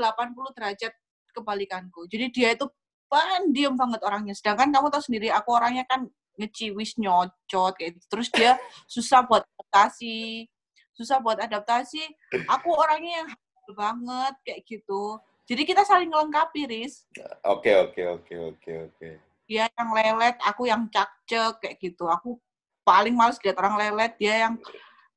[0.52, 0.92] derajat
[1.32, 2.04] kebalikanku.
[2.12, 2.68] Jadi dia itu
[3.08, 4.37] pendiam banget orangnya.
[4.37, 6.04] Sedangkan kamu tahu sendiri aku orangnya kan
[6.37, 8.06] ngeciwis nyocot kayak gitu.
[8.08, 8.56] terus dia
[8.92, 10.48] susah buat adaptasi
[10.92, 12.04] susah buat adaptasi.
[12.52, 13.28] Aku orangnya yang
[13.72, 15.16] banget kayak gitu
[15.52, 17.04] jadi kita saling melengkapi Riz.
[17.44, 19.08] Oke oke oke oke oke.
[19.44, 22.08] dia yang lelet aku yang cakcek kayak gitu.
[22.08, 22.40] Aku
[22.88, 24.16] paling males lihat orang lelet.
[24.16, 24.56] Dia yang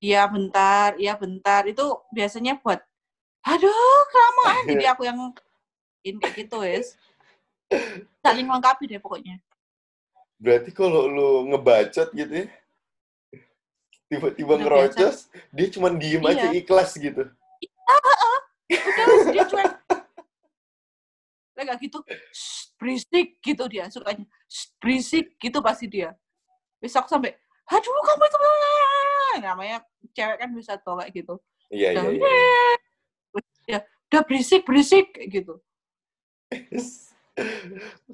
[0.03, 1.63] iya bentar iya bentar.
[1.63, 2.83] Itu biasanya buat
[3.47, 4.75] aduh kelamaan.
[4.75, 5.31] Jadi aku yang
[6.03, 6.99] in kayak gitu wes
[8.19, 9.39] saling melengkapi deh pokoknya.
[10.35, 12.45] Berarti kalau lu ngebacot gitu ya,
[14.11, 16.59] tiba-tiba Udah ngerocos, dia cuma diem aja Iya.
[16.59, 17.23] ikhlas gitu.
[18.67, 19.84] udah wes dia cuek
[21.55, 21.99] Nggak gitu
[22.35, 26.11] "Shh, berisik gitu dia sukanya "Shh, berisik gitu pasti dia
[26.83, 27.33] besok sampai
[27.65, 28.37] aduh kamu itu
[29.41, 29.77] namanya
[30.13, 31.33] cewek kan bisa tuh kayak gitu
[31.73, 32.29] Iya iya iya.
[33.65, 33.79] ya
[34.11, 35.57] udah berisik berisik gitu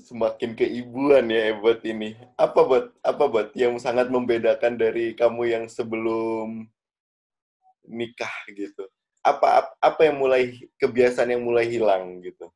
[0.08, 2.18] Semakin keibuan ya buat ini.
[2.40, 6.66] Apa buat apa buat yang sangat membedakan dari kamu yang sebelum
[7.86, 8.88] nikah gitu?
[9.22, 12.50] Apa ap- apa yang mulai kebiasaan yang mulai hilang gitu?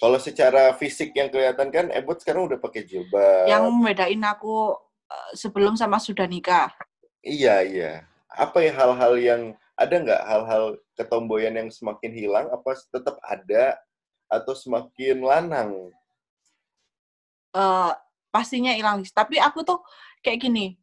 [0.00, 3.44] Kalau secara fisik yang kelihatan kan Ebot sekarang udah pakai jilbab.
[3.44, 4.72] yang membedain aku
[5.12, 6.72] eh, sebelum sama sudah nikah
[7.20, 7.92] Iya, iya.
[8.32, 9.42] Apa ya hal-hal yang
[9.76, 12.48] ada nggak hal-hal ketomboyan yang semakin hilang?
[12.48, 13.76] Apa tetap ada
[14.32, 15.92] atau semakin lanang?
[17.54, 17.92] eh,
[18.30, 19.82] pastinya hilang tapi aku tuh
[20.22, 20.78] kayak gini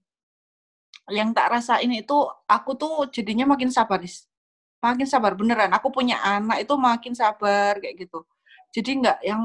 [1.07, 4.03] yang tak rasain itu aku tuh jadinya makin sabar
[4.83, 8.27] makin sabar beneran aku punya anak itu makin sabar kayak gitu
[8.75, 9.43] jadi nggak yang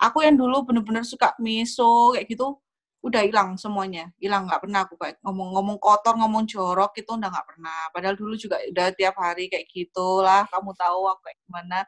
[0.00, 2.58] aku yang dulu bener-bener suka miso kayak gitu
[3.06, 4.10] udah hilang semuanya.
[4.18, 7.80] Hilang nggak pernah aku kayak ngomong-ngomong kotor ngomong jorok itu udah nggak pernah.
[7.94, 11.78] Padahal dulu juga udah tiap hari kayak gitulah kamu tahu aku kayak gimana.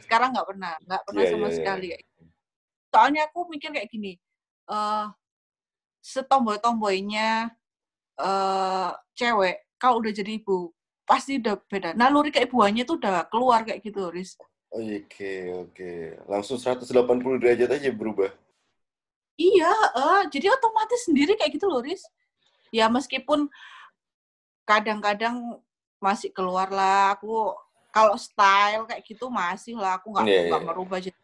[0.00, 1.56] Sekarang nggak pernah nggak pernah Iya, sama iya, iya.
[1.58, 2.22] sekali kayak gitu.
[2.92, 4.12] soalnya aku mikir kayak gini
[4.70, 5.06] eh
[6.02, 7.52] setomboy-tomboynya
[8.20, 10.70] eh cewek kalau udah jadi ibu
[11.08, 11.90] pasti udah beda.
[11.98, 14.38] Naluri keibuannya tuh udah keluar kayak gitu Riz
[14.72, 15.92] Oke, oke.
[16.24, 18.32] Langsung 180 derajat aja berubah.
[19.36, 22.08] Iya, eh, jadi otomatis sendiri kayak gitu loh, Riz.
[22.72, 23.52] Ya meskipun
[24.64, 25.60] kadang-kadang
[26.00, 27.52] masih keluar lah, aku
[27.92, 30.68] kalau style kayak gitu masih lah, aku nggak nggak iya.
[30.72, 31.18] merubah jadi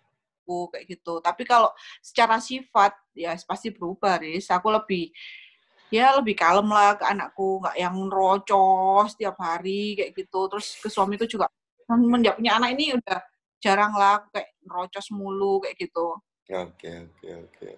[0.44, 1.14] aku kayak gitu.
[1.24, 1.72] Tapi kalau
[2.04, 4.52] secara sifat ya pasti berubah, Riz.
[4.52, 5.08] Aku lebih
[5.88, 10.52] ya lebih kalem lah ke anakku, nggak yang rocos tiap hari kayak gitu.
[10.52, 11.48] Terus ke suamiku juga
[11.88, 13.20] semenjak punya anak ini udah
[13.58, 16.14] jarang lah aku kayak rocos mulu kayak gitu.
[16.48, 17.68] Oke, oke, oke.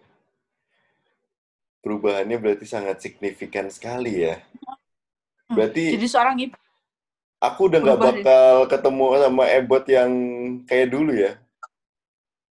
[1.80, 4.36] Perubahannya berarti sangat signifikan sekali ya.
[5.48, 6.56] Hmm, Berarti Jadi seorang ibu
[7.40, 8.22] aku udah nggak berubah deh.
[8.22, 10.12] bakal ketemu sama Ebot yang
[10.68, 11.32] kayak dulu ya.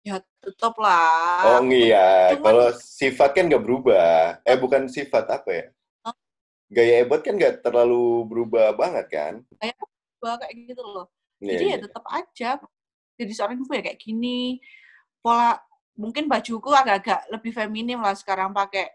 [0.01, 1.61] ya tetap lah.
[1.61, 4.41] Oh iya, Cuman- kalau sifat kan nggak berubah.
[4.43, 5.65] Eh bukan sifat apa ya?
[6.73, 9.33] Gaya Ebot kan nggak terlalu berubah banget kan?
[10.19, 11.07] Bah, kayak gitu loh.
[11.39, 11.75] Iya, Jadi iya.
[11.77, 12.49] ya tetap aja.
[13.19, 14.60] Jadi seorang ibu ya kayak gini.
[15.23, 15.60] Pola
[15.99, 18.88] mungkin bajuku agak-agak lebih feminim lah sekarang pakai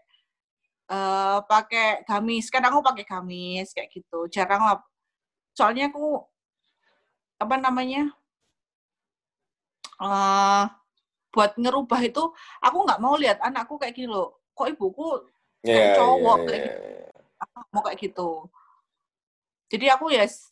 [0.95, 2.45] eh pakai gamis.
[2.53, 4.19] Kan aku pakai gamis kayak gitu.
[4.35, 4.77] Jarang lah.
[5.57, 6.05] Soalnya aku
[7.39, 8.11] apa namanya?
[10.05, 10.63] eh
[11.33, 12.23] buat ngerubah itu
[12.65, 14.27] aku nggak mau lihat anakku kayak gini loh.
[14.57, 15.05] Kok ibuku
[15.67, 16.81] Iya, cowok iya, kayak iya, gitu.
[16.89, 17.25] iya.
[17.73, 18.29] mau kayak gitu.
[19.71, 20.49] Jadi aku ya s-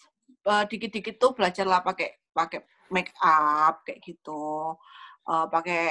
[0.52, 2.60] eh, dikit-dikit tuh belajar lah pakai pakai
[2.92, 4.76] make up kayak gitu,
[5.24, 5.84] Eh, pakai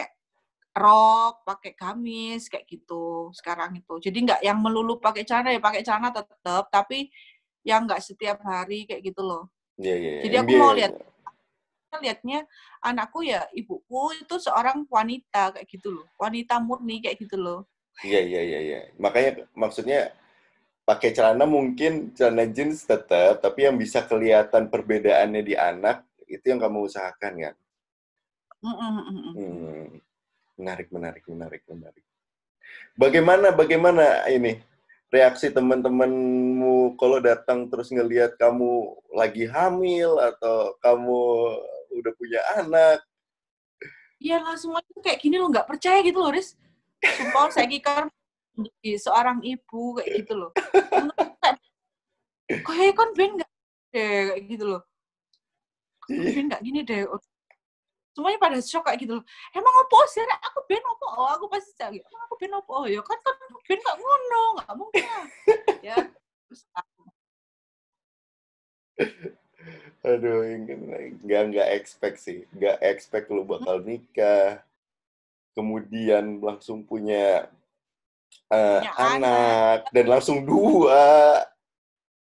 [0.76, 3.96] rok, pakai gamis kayak gitu sekarang itu.
[4.09, 7.09] Jadi nggak yang melulu pakai celana ya pakai celana tetap, tapi
[7.64, 9.48] yang nggak setiap hari kayak gitu loh.
[9.81, 10.12] Iya, iya.
[10.28, 10.61] Jadi aku MBA.
[10.61, 10.92] mau lihat
[11.92, 12.48] lihatnya
[12.81, 17.68] anakku ya ibuku itu seorang wanita kayak gitu loh, wanita murni kayak gitu loh.
[18.05, 18.81] Iya, iya, iya, iya.
[18.96, 20.12] Makanya maksudnya
[20.88, 26.61] pakai celana mungkin celana jeans tetap, tapi yang bisa kelihatan perbedaannya di anak itu yang
[26.61, 27.55] kamu usahakan kan?
[28.64, 29.33] Mm, mm, mm, mm.
[29.37, 29.87] Hmm.
[30.57, 32.05] Menarik, menarik, menarik, menarik.
[32.97, 34.61] Bagaimana, bagaimana ini
[35.12, 41.21] reaksi teman-temanmu kalau datang terus ngelihat kamu lagi hamil atau kamu
[42.01, 43.05] udah punya anak?
[44.23, 46.57] Iya lah semuanya tuh kayak gini loh nggak percaya gitu loh Riz.
[47.03, 48.07] Sumpah saya kan
[48.57, 50.51] menjadi seorang ibu kayak gitu loh.
[50.57, 51.59] Kayak
[52.62, 53.51] kayak kan Ben nggak
[53.92, 54.83] kayak gitu loh.
[56.12, 57.05] Ben nggak gini deh.
[58.12, 59.25] Semuanya pada shock kayak gitu loh.
[59.57, 60.20] Emang apa sih?
[60.53, 61.07] Aku Ben apa?
[61.16, 61.98] Oh aku pasti cari.
[62.01, 62.70] Emang aku Ben apa?
[62.72, 65.05] Oh ya kan kan Ben nggak ngono nggak mungkin.
[65.83, 65.98] Ya
[66.46, 67.03] terus aku,
[70.07, 70.42] Aduh,
[71.27, 74.62] nggak nggak expect sih, nggak expect lu bakal nikah,
[75.55, 77.46] kemudian langsung punya
[78.51, 81.42] eh, Punya anak dan langsung dua.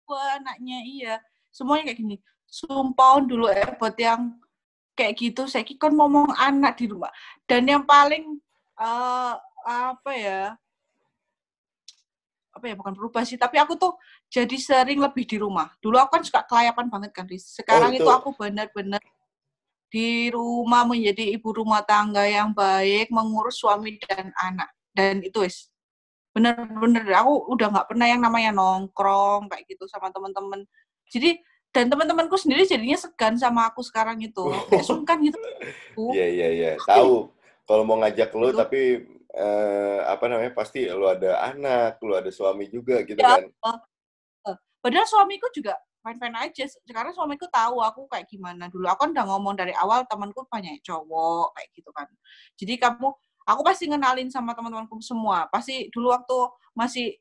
[0.07, 1.13] wah anaknya iya.
[1.51, 2.15] Semuanya kayak gini.
[2.47, 4.39] Sumpah dulu ebot yang
[4.97, 5.45] kayak gitu.
[5.45, 7.11] Saya kan ngomong anak di rumah.
[7.45, 8.39] Dan yang paling
[8.79, 9.33] eh,
[9.67, 10.55] apa ya
[12.57, 13.37] apa ya bukan berubah sih.
[13.37, 13.93] Tapi aku tuh
[14.33, 15.69] jadi sering lebih di rumah.
[15.77, 17.53] Dulu aku kan suka kelayapan banget kan Riz.
[17.53, 18.01] sekarang itu.
[18.01, 19.03] itu aku benar-benar
[19.87, 24.73] di rumah menjadi ibu rumah tangga yang baik mengurus suami dan anak.
[24.91, 25.69] Dan itu wis
[26.37, 30.65] bener-bener aku udah nggak pernah yang namanya nongkrong kayak gitu sama teman-teman.
[31.09, 31.39] Jadi
[31.77, 34.41] dan teman-temanku sendiri jadinya segan sama aku sekarang itu
[34.73, 35.37] kayak sungkan gitu
[35.93, 37.29] Iya iya iya, tahu
[37.69, 38.57] kalau mau ngajak lu Gitu.
[38.57, 38.81] tapi
[39.37, 43.37] eh, apa namanya pasti lu ada anak, lu ada suami juga gitu Ya.
[43.37, 43.77] kan?
[44.81, 46.63] Padahal suamiku juga fine-fine aja.
[46.65, 48.87] Sekarang suamiku tahu aku kayak gimana dulu.
[48.87, 52.07] Aku kan udah ngomong dari awal temanku banyak cowok kayak gitu kan.
[52.55, 53.09] Jadi kamu,
[53.45, 55.45] aku pasti ngenalin sama teman-temanku semua.
[55.51, 56.37] Pasti dulu waktu
[56.71, 57.19] masih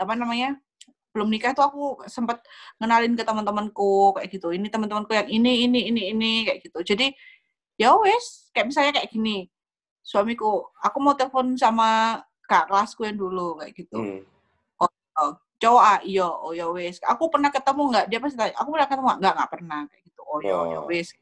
[0.00, 0.56] apa namanya
[1.10, 2.38] belum nikah tuh aku sempat
[2.78, 4.54] ngenalin ke teman-temanku kayak gitu.
[4.54, 6.78] Ini teman-temanku yang ini, ini, ini, ini kayak gitu.
[6.94, 7.10] Jadi
[7.74, 9.50] ya wes, kayak misalnya kayak gini.
[10.00, 15.36] Suamiku, aku mau telepon sama kak kelasku yang dulu kayak gitu Hmm.
[15.60, 18.88] cowok ah iya oh ya wes aku pernah ketemu nggak dia pasti tanya aku pernah
[18.88, 20.88] ketemu nggak nggak pernah kayak gitu oh ya ya Oh.
[20.88, 21.12] wes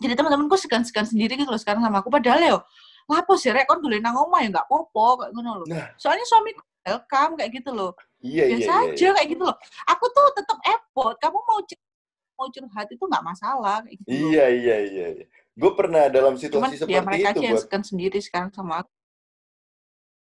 [0.00, 2.56] jadi teman-temanku segan-segan sendiri gitu loh sekarang sama aku padahal ya
[3.04, 5.92] lapo sih rek kon dulu nang omah ya nggak popo kayak gitu loh Nah.
[6.00, 8.92] soalnya suamiku welcome kayak gitu loh Iya iya biasa iya.
[8.92, 9.56] aja kayak gitu loh
[9.88, 11.88] aku tuh tetap effort kamu mau cur-
[12.36, 14.08] mau curhat itu nggak masalah kayak gitu.
[14.08, 15.06] Iya iya iya.
[15.20, 15.26] iya.
[15.56, 18.92] Gue pernah dalam cuman situasi ya seperti mereka itu buat segan sendiri sekarang sama aku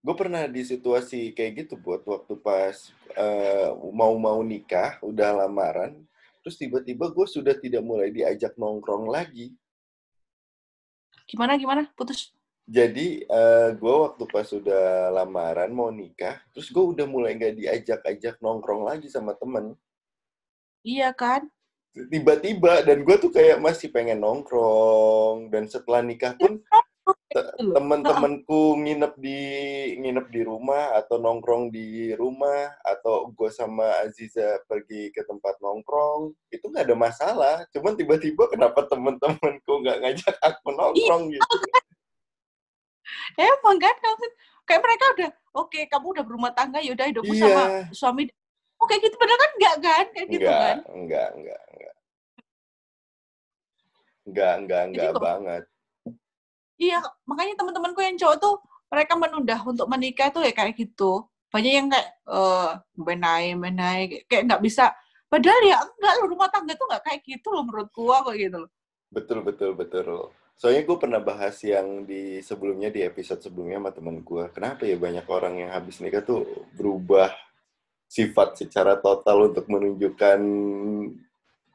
[0.05, 5.97] gue pernah di situasi kayak gitu buat waktu pas eh, mau-mau nikah, udah lamaran,
[6.45, 9.57] terus tiba-tiba gue sudah tidak mulai diajak nongkrong lagi.
[11.25, 12.34] gimana gimana putus
[12.65, 18.41] Jadi eh, gue waktu pas sudah lamaran mau nikah, terus gue udah mulai nggak diajak-ajak
[18.41, 19.77] nongkrong lagi sama temen.
[20.85, 21.45] iya kan?
[21.93, 26.61] Tiba-tiba dan gue tuh kayak masih pengen nongkrong dan setelah nikah pun
[27.31, 29.41] te- temen-temenku nginep di
[30.01, 36.33] nginep di rumah atau nongkrong di rumah atau gue sama Aziza pergi ke tempat nongkrong
[36.49, 37.57] itu nggak ada masalah.
[37.77, 41.57] Cuman tiba-tiba kenapa temen-temenku nggak ngajak aku nongkrong gitu
[43.37, 43.97] emang kan
[44.65, 47.43] kayak mereka udah oke kamu udah berumah tangga ya udah hidupmu Iya.
[47.43, 48.23] sama suami
[48.77, 49.15] oke gitu.
[49.15, 50.05] Padahal kan enggak kan?
[50.11, 50.79] Kayak gitu enggak kan?
[50.91, 51.95] enggak enggak enggak
[54.25, 55.63] enggak enggak enggak kok- banget.
[56.75, 58.55] Iya makanya teman-temanku yang cowok tuh
[58.89, 61.23] mereka menunda untuk menikah tuh ya kayak gitu.
[61.49, 64.91] Banyak yang kayak eh menai menai kayak- nggak bisa.
[65.25, 68.57] Padahal ya enggak loh rumah tangga tuh nggak kayak gitu loh menurut gua kayak gitu
[68.59, 68.71] loh.
[69.09, 70.35] Betul, betul, betul.
[70.55, 74.45] Soalnya gue pernah bahas yang di sebelumnya, di episode sebelumnya sama temen gue.
[74.55, 76.47] Kenapa ya banyak orang yang habis nikah tuh
[76.79, 77.35] berubah
[78.07, 80.39] sifat secara total untuk menunjukkan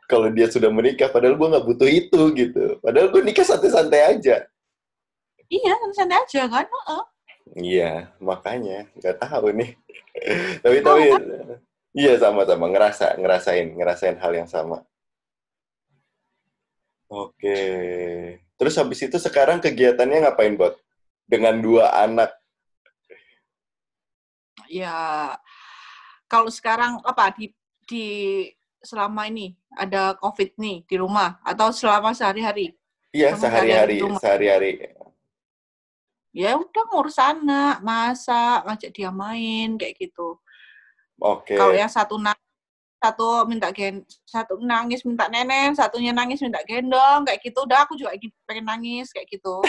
[0.07, 1.11] kalau dia sudah menikah.
[1.11, 2.63] Padahal gue nggak butuh itu gitu.
[2.79, 4.47] Padahal gue nikah santai-santai aja.
[5.49, 7.03] iya santai aja kan Heeh.
[7.57, 9.71] Iya, makanya nggak tahu nih.
[10.63, 11.23] tapi Tahu tapi kan?
[11.97, 14.85] iya sama-sama ngerasa ngerasain ngerasain hal yang sama.
[17.09, 17.57] Oke.
[18.59, 20.75] Terus habis itu sekarang kegiatannya ngapain, Bot?
[21.23, 22.35] Dengan dua anak.
[24.69, 25.33] ya
[26.29, 27.49] kalau sekarang apa di
[27.89, 28.05] di
[28.85, 32.77] selama ini ada covid nih di rumah atau selama sehari-hari
[33.09, 34.93] Iya, sehari-hari, sehari-hari
[36.29, 40.37] ya udah ngurus anak masak ngajak dia main kayak gitu
[41.17, 41.57] Oke.
[41.57, 42.48] kalau yang satu nangis
[42.99, 47.95] satu minta gen satu nangis minta nenek satunya nangis minta gendong kayak gitu udah aku
[47.95, 49.63] juga gitu, pengen nangis kayak gitu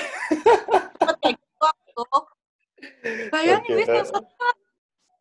[1.22, 2.20] kayak gitu aku.
[3.30, 3.86] bayangin Oke.
[3.86, 4.10] Wis,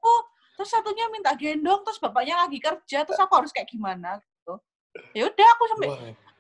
[0.02, 0.22] oh,
[0.58, 4.58] terus satunya minta gendong terus bapaknya lagi kerja terus aku harus kayak gimana gitu
[5.14, 5.90] ya udah aku sampai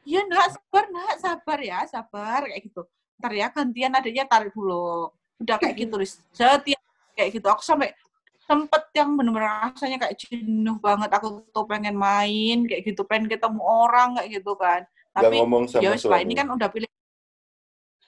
[0.09, 2.81] Iya nak sabar nak sabar ya sabar kayak gitu.
[3.19, 5.11] Ntar ya gantian adiknya tarik dulu.
[5.37, 5.95] Udah kayak gitu.
[6.37, 6.81] Setiap
[7.13, 7.91] kayak gitu aku sampai
[8.49, 13.61] sempet yang bener-bener rasanya kayak jenuh banget aku tuh pengen main kayak gitu pengen ketemu
[13.61, 14.81] orang kayak gitu kan
[15.13, 16.25] tapi ngomong sama ya suami.
[16.25, 16.89] ini kan udah pilih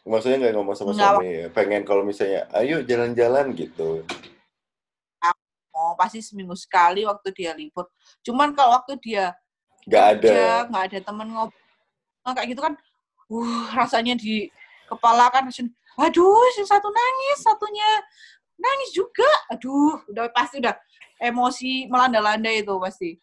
[0.01, 1.13] Maksudnya nggak ngomong sama Nggak.
[1.13, 1.45] suami ya?
[1.53, 4.01] Pengen kalau misalnya, ayo jalan-jalan gitu.
[5.77, 7.89] oh pasti seminggu sekali waktu dia libur
[8.21, 9.33] cuman kalau waktu dia
[9.89, 10.37] Nggak ada.
[10.69, 11.61] nggak ada temen ngobrol
[12.21, 12.73] Nah, kayak gitu kan
[13.33, 14.45] uh rasanya di
[14.85, 15.49] kepala kan
[15.97, 17.89] waduh yang satu nangis satunya
[18.61, 20.77] nangis juga aduh udah pasti udah
[21.17, 23.17] emosi melanda-landa itu pasti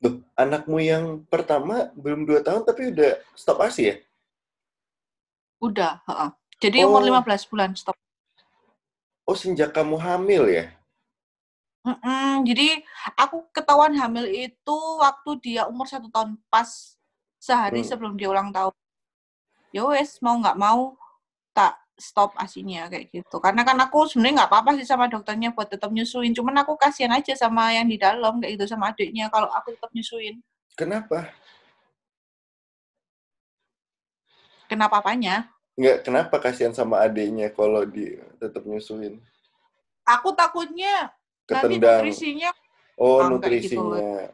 [0.00, 3.96] Loh, anakmu yang pertama belum dua tahun tapi udah stop ASI ya?
[5.60, 6.30] udah heeh.
[6.58, 7.06] jadi umur Oh.
[7.22, 7.94] 15 bulan stop
[9.22, 10.74] Oh, sejak kamu hamil ya?
[11.80, 12.82] Mm-mm, jadi
[13.14, 16.98] aku ketahuan hamil itu waktu dia umur satu tahun pas
[17.38, 17.88] sehari Hmm.
[17.88, 18.74] sebelum dia ulang tahun.
[19.70, 20.98] Ya wes mau nggak mau
[21.54, 23.36] tak stop asinya kayak gitu.
[23.38, 26.32] Karena kan aku sebenarnya nggak apa-apa sih sama dokternya buat tetap nyusuin.
[26.32, 29.92] Cuman aku kasihan aja sama yang di dalam kayak gitu sama adiknya kalau aku tetap
[29.92, 30.40] nyusuin.
[30.74, 31.28] Kenapa?
[34.66, 35.52] Kenapa apanya?
[35.76, 39.20] Nggak, kenapa kasihan sama adiknya kalau di tetap nyusuin?
[40.08, 41.12] Aku takutnya
[41.46, 42.00] nanti Ketendang.
[42.02, 42.50] nutrisinya
[43.00, 43.80] Oh, kayak gitu.
[43.80, 44.28] nutrisinya.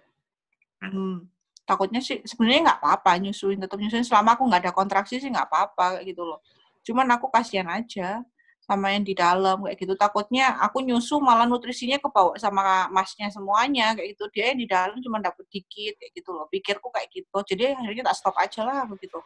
[0.83, 1.31] Hmm,
[1.67, 5.51] takutnya sih sebenarnya nggak apa-apa nyusuin tetap nyusuin selama aku nggak ada kontraksi sih nggak
[5.51, 6.39] apa-apa gitu loh
[6.87, 8.23] cuman aku kasihan aja
[8.67, 9.95] sama yang di dalam kayak gitu.
[9.95, 14.25] Takutnya aku nyusu malah nutrisinya kebawa sama masnya semuanya kayak gitu.
[14.35, 16.51] Dia yang di dalam cuma dapet dikit kayak gitu loh.
[16.51, 17.39] Pikirku kayak gitu.
[17.47, 19.19] Jadi akhirnya tak stop aja lah begitu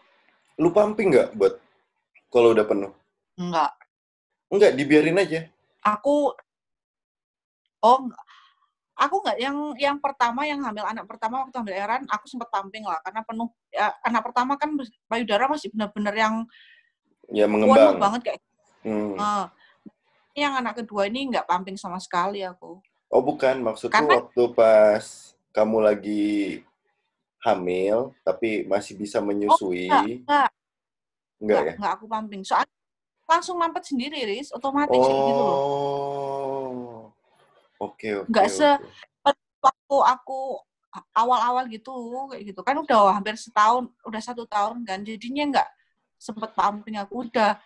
[0.61, 1.57] Lu pumping nggak buat
[2.29, 2.93] kalau udah penuh?
[3.41, 3.73] enggak
[4.51, 5.47] Enggak, dibiarin aja.
[5.81, 6.35] aku
[7.81, 8.25] oh enggak.
[9.01, 12.85] aku nggak yang yang pertama yang hamil anak pertama waktu hamil Eran aku sempat pumping
[12.85, 13.01] lah.
[13.01, 14.77] Karena penuh ya, anak pertama kan
[15.09, 16.35] payudara masih benar-benar yang
[17.31, 17.97] Ya mengembang.
[17.97, 18.41] banget kayak
[18.81, 19.15] Hmm.
[19.15, 19.47] eh,
[20.37, 23.59] yang anak kedua ini nggak pumping sama sekali aku Oh, bukan.
[23.61, 25.05] Maksudku Karena- waktu pas
[25.51, 26.63] kamu lagi
[27.41, 29.91] hamil tapi masih bisa menyusui.
[29.91, 30.51] Oh, enggak enggak
[31.41, 31.73] Enggak ya?
[31.75, 32.71] enggak aku pumping soalnya
[33.27, 36.99] langsung mampet sendiri Riz otomatis kayak gitu loh Oh.
[37.81, 38.29] Oke, oke.
[38.29, 38.79] Nggak se-
[39.25, 39.39] oke.
[39.61, 40.41] waktu aku
[41.13, 41.93] awal-awal gitu
[42.29, 45.69] kayak gitu kan udah hampir setahun udah satu tahun kan jadinya nggak
[46.21, 47.57] sempet pumping aku udah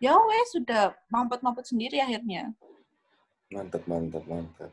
[0.00, 2.48] ya wes sudah mampet-mampet sendiri akhirnya
[3.50, 4.70] Mantap, mantap, mantap.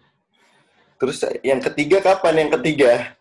[1.02, 3.18] Terus yang ketiga kapan yang ketiga?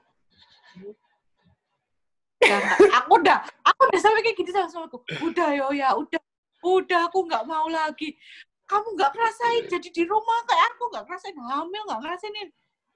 [2.45, 6.21] ya, nggak- aku udah aku udah sampai kayak gitu sama suamiku udah yo ya udah
[6.63, 8.15] udah aku nggak mau lagi
[8.69, 12.45] kamu nggak ngerasain jadi di rumah kayak aku nggak ngerasain hamil nggak ngerasain ini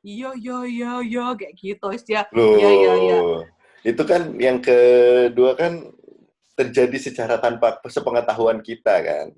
[0.05, 1.97] iya iya iya iya kayak gitu Loh.
[2.61, 3.19] Iya, iya, iya.
[3.81, 5.89] Itu kan yang kedua kan
[6.61, 9.33] terjadi secara tanpa sepengetahuan kita kan.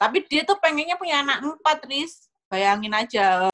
[0.00, 2.30] Tapi dia tuh pengennya punya anak empat, Riz.
[2.50, 3.46] Bayangin aja.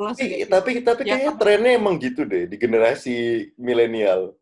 [0.00, 0.48] Langsung Tapi, gitu.
[0.48, 1.40] tapi tapi Ya, kayaknya kan?
[1.44, 3.16] trennya emang gitu deh di generasi
[3.60, 4.32] milenial.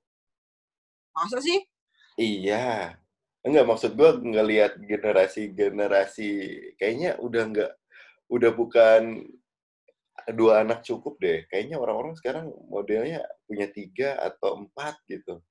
[1.11, 1.67] Masa sih?
[2.15, 2.95] Iya.
[3.43, 6.31] Enggak maksud gua ngelihat generasi-generasi
[6.79, 7.73] kayaknya udah enggak
[8.31, 9.27] udah bukan
[10.35, 11.43] dua anak cukup deh.
[11.51, 15.43] Kayaknya orang-orang sekarang modelnya punya tiga atau empat gitu.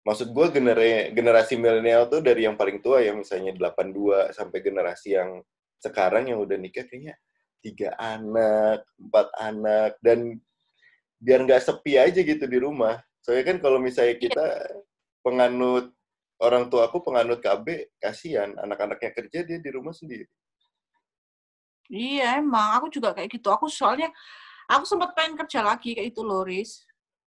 [0.00, 5.12] Maksud gua genera- generasi milenial tuh dari yang paling tua ya misalnya 82 sampai generasi
[5.16, 5.44] yang
[5.76, 7.16] sekarang yang udah nikah kayaknya
[7.60, 10.40] tiga anak, empat anak dan
[11.20, 12.96] biar nggak sepi aja gitu di rumah.
[13.20, 14.46] Soalnya kan kalau misalnya kita
[15.20, 15.92] penganut
[16.40, 20.24] orang tua aku penganut KB, kasihan anak-anaknya kerja dia di rumah sendiri.
[21.92, 22.80] Iya, emang.
[22.80, 23.52] Aku juga kayak gitu.
[23.52, 24.08] Aku soalnya,
[24.70, 26.86] aku sempat pengen kerja lagi kayak itu loh, Riz.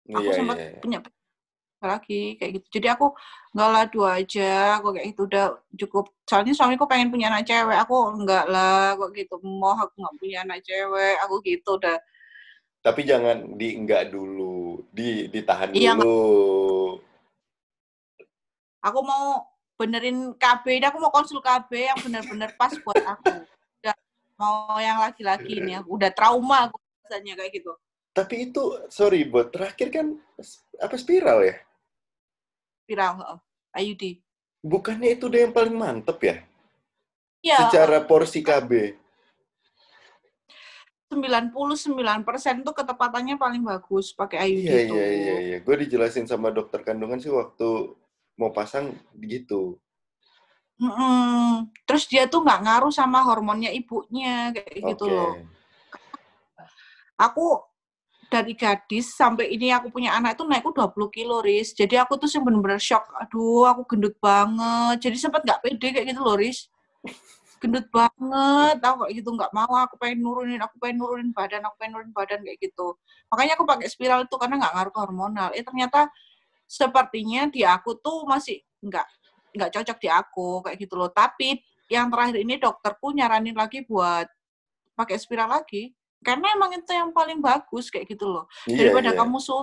[0.10, 0.82] Aku Iya, sempat iya, iya.
[0.82, 1.00] punya
[1.84, 2.68] lagi kayak gitu.
[2.80, 3.12] Jadi aku
[3.52, 6.06] enggak lah dua aja, kok kayak gitu udah cukup.
[6.26, 9.36] Soalnya suamiku pengen punya anak cewek, aku enggak lah, kok gitu.
[9.44, 11.98] Mau aku nggak punya anak cewek, aku gitu udah.
[12.84, 17.00] Tapi jangan di enggak dulu, di ditahan Iya, dulu.
[18.84, 19.48] Aku mau
[19.80, 23.44] benerin KB, aku mau konsul KB yang bener-bener pas buat aku.
[23.80, 23.96] Udah
[24.36, 26.76] mau yang laki-laki ini, aku udah trauma aku
[27.08, 27.72] rasanya kayak gitu.
[28.14, 28.64] Tapi itu
[28.94, 30.14] sorry buat terakhir kan
[30.78, 31.58] apa spiral ya?
[32.94, 33.42] Viral.
[33.74, 34.22] IUD.
[34.62, 36.36] Bukannya itu deh yang paling mantep ya?
[37.42, 38.94] Iya, Secara porsi KB.
[41.10, 44.98] 99% tuh ketepatannya paling bagus pakai IUD Iya, tuh.
[44.98, 45.58] iya, iya, iya.
[45.62, 47.98] Gue dijelasin sama dokter kandungan sih waktu
[48.38, 49.78] mau pasang gitu.
[50.82, 51.70] Mm-mm.
[51.86, 55.14] Terus dia tuh nggak ngaruh sama hormonnya ibunya kayak gitu Oke.
[55.14, 55.34] loh.
[57.18, 57.62] Aku
[58.34, 61.78] dari gadis sampai ini aku punya anak itu naikku 20 kilo, Riz.
[61.78, 63.06] Jadi aku tuh sih bener-bener shock.
[63.22, 65.06] Aduh, aku gendut banget.
[65.06, 66.66] Jadi sempat nggak pede kayak gitu loh, Riz.
[67.62, 69.70] Gendut banget, tahu kayak gitu nggak mau.
[69.86, 72.98] Aku pengen nurunin, aku pengen nurunin badan, aku pengen nurunin badan kayak gitu.
[73.30, 75.50] Makanya aku pakai spiral itu karena nggak ngaruh ke hormonal.
[75.54, 76.10] Eh ternyata
[76.66, 79.06] sepertinya di aku tuh masih nggak
[79.54, 81.14] nggak cocok di aku kayak gitu loh.
[81.14, 84.26] Tapi yang terakhir ini dokterku nyaranin lagi buat
[84.98, 85.94] pakai spiral lagi
[86.24, 89.18] karena emang itu yang paling bagus kayak gitu loh Iya, daripada iya.
[89.20, 89.56] kamu su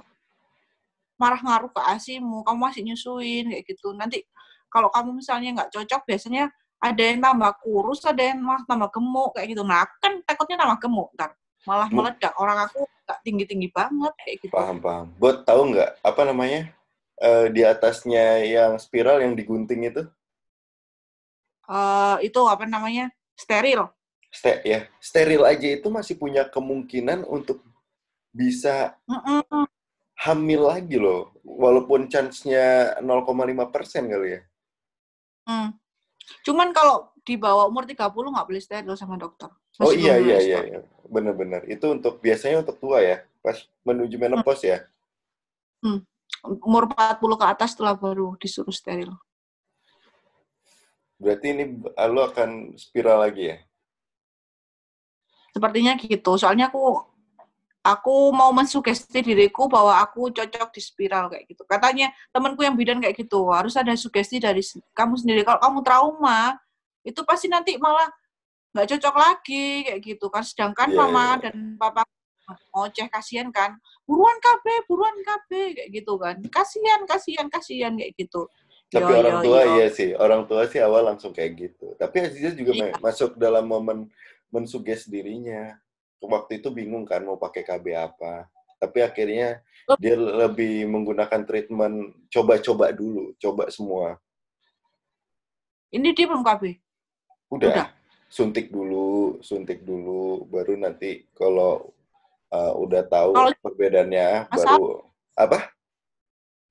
[1.20, 4.24] marah ngaruh ke asimu kamu masih nyusuin kayak gitu nanti
[4.72, 6.48] kalau kamu misalnya nggak cocok biasanya
[6.80, 10.80] ada yang tambah kurus ada yang malah tambah gemuk kayak gitu nah kan takutnya tambah
[10.80, 11.36] gemuk ntar
[11.68, 15.06] malah Mu- meledak orang aku nggak tinggi tinggi banget kayak gitu Paham, paham.
[15.20, 16.72] Buat tahu nggak apa namanya?
[17.20, 20.08] Eh, di atasnya yang spiral yang digunting itu?
[21.68, 23.86] Eh, itu apa namanya steril
[24.30, 27.66] Ste ya, steril aja itu masih punya kemungkinan untuk
[28.30, 28.94] bisa
[30.22, 31.34] hamil lagi loh.
[31.42, 34.40] Walaupun chance-nya 0,5% kali ya.
[35.50, 35.74] Hmm.
[36.46, 39.50] Cuman kalau di bawah umur 30 nggak boleh steril sama dokter.
[39.82, 40.70] Oh Masih iya belum iya iya, steril.
[40.70, 40.80] iya.
[41.10, 41.62] benar-benar.
[41.66, 44.78] Itu untuk biasanya untuk tua ya, pas menuju menopause ya.
[46.46, 49.10] Umur 40 ke atas setelah baru disuruh steril.
[51.20, 53.56] Berarti ini lo akan spiral lagi ya?
[55.50, 56.32] Sepertinya gitu.
[56.36, 57.00] Soalnya aku
[57.80, 61.62] aku mau mensugesti diriku bahwa aku cocok di spiral kayak gitu.
[61.64, 64.60] Katanya temanku yang bidan kayak gitu, harus ada sugesti dari
[64.92, 65.40] kamu sendiri.
[65.42, 66.60] Kalau kamu trauma,
[67.00, 68.06] itu pasti nanti malah
[68.70, 70.44] nggak cocok lagi kayak gitu kan.
[70.44, 71.48] Sedangkan Iya, mama iya.
[71.48, 72.04] dan papa
[72.74, 78.50] ngoceh kasihan kan buruan KB buruan KB kayak gitu kan kasihan kasihan kasihan kayak gitu
[78.90, 79.70] Tapi Yo, orang yo, tua yo.
[79.78, 81.94] iya sih, orang tua sih awal langsung kayak gitu.
[81.94, 82.90] Tapi Aziza juga Iya.
[82.98, 84.10] ma- masuk dalam momen
[84.50, 85.78] mensuges dirinya.
[86.20, 88.46] Waktu itu bingung kan mau pakai KB apa.
[88.76, 89.96] Tapi akhirnya Oh.
[89.96, 94.20] dia lebih menggunakan treatment coba-coba dulu, coba semua.
[95.90, 96.78] ini dia belum KB
[97.50, 97.86] Udah, Udah.
[98.30, 101.90] suntik dulu, suntik dulu, baru nanti kalau
[102.48, 104.78] uh, udah tahu Kalau- perbedaannya Masalah.
[104.78, 104.86] baru
[105.34, 105.58] apa?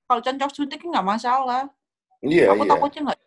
[0.08, 1.68] kalau cocok suntik nggak masalah
[2.20, 2.70] Iya, aku iya.
[2.72, 3.20] takutnya nggak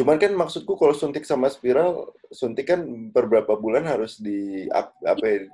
[0.00, 2.80] Cuman kan maksudku kalau suntik sama spiral, suntik kan
[3.12, 5.44] per berapa bulan harus di ap- apa ya,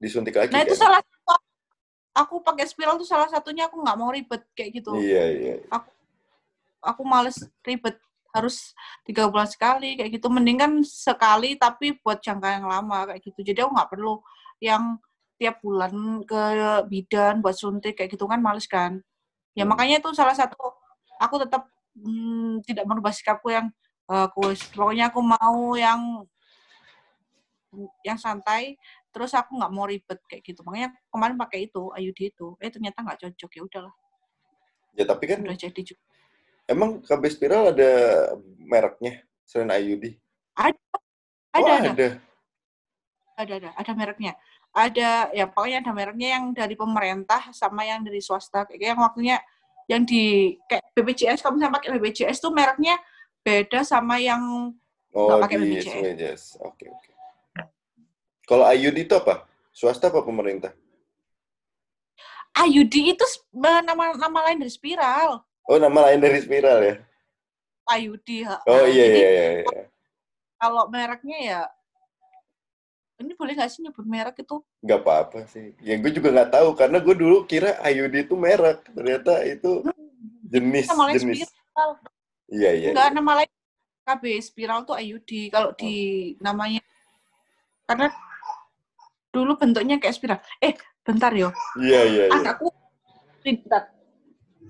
[0.00, 0.80] disuntik lagi nah itu kan?
[0.88, 1.34] salah satu
[2.16, 5.54] aku pakai spiral tuh salah satunya aku nggak mau ribet kayak gitu Iya, iya.
[6.80, 8.00] aku males ribet
[8.32, 8.72] harus
[9.04, 13.44] tiga bulan sekali kayak gitu mending kan sekali tapi buat jangka yang lama kayak gitu
[13.44, 14.14] jadi aku nggak perlu
[14.62, 14.96] yang
[15.36, 16.42] tiap bulan ke
[16.88, 19.02] bidan buat suntik kayak gitu kan males kan
[19.52, 19.74] ya Hmm.
[19.76, 20.56] makanya itu salah satu
[21.20, 23.70] aku tetap hmm, tidak merubah sikapku yang
[24.10, 26.26] bagus pokoknya aku mau yang
[28.02, 28.74] yang santai
[29.14, 30.66] terus aku nggak mau ribet kayak gitu.
[30.66, 32.58] Makanya kemarin pakai itu IUD itu.
[32.58, 33.94] Eh ternyata nggak cocok ya udahlah.
[34.98, 36.02] Ya tapi kan udah jadi juga
[36.70, 37.92] emang KB spiral ada
[38.62, 40.14] mereknya selain IUD?
[40.54, 40.78] ada.
[41.50, 41.90] Oh, ada ada.
[41.90, 42.08] ada.
[43.34, 43.70] ada ada.
[43.74, 44.32] Ada mereknya.
[44.70, 48.70] Ada ya pokoknya ada mereknya yang dari pemerintah sama yang dari swasta.
[48.70, 49.36] Kayak yang waktunya
[49.90, 52.94] yang di kayak BPJS kamu misalnya pakai BPJS tuh mereknya
[53.42, 54.70] beda sama yang
[55.10, 56.62] Oh, pakai BPJS.
[56.62, 57.10] Oke, oke.
[58.46, 59.42] Kalau IUD itu apa?
[59.74, 60.70] Swasta apa pemerintah?
[62.54, 63.24] IUD itu
[63.54, 66.94] nama nama lain dari spiral Oh, nama lain dari spiral ya?
[67.90, 68.28] IUD.
[68.70, 69.50] Oh iya, jadi iya, iya.
[69.66, 69.84] iya.
[70.62, 71.60] kalau mereknya ya
[73.20, 75.76] ini boleh nggak sih nyebut merek itu Nggak apa-apa sih.
[75.84, 78.80] Ya gue juga nggak tahu, karena gue dulu kira IUD itu merek.
[78.96, 79.84] Ternyata itu
[80.48, 81.46] jenis, nama lain jenis.
[81.46, 81.90] spiral
[82.50, 82.88] Iya, iya.
[82.90, 83.14] enggak iya.
[83.14, 83.52] nama lain
[84.02, 85.94] KB spiral tuh IUD kalau di
[86.42, 86.82] namanya
[87.86, 88.10] karena
[89.30, 90.74] dulu bentuknya kayak spiral eh
[91.06, 92.42] bentar yo Iya, iya, iya.
[92.42, 92.74] anakku
[93.46, 93.94] bentar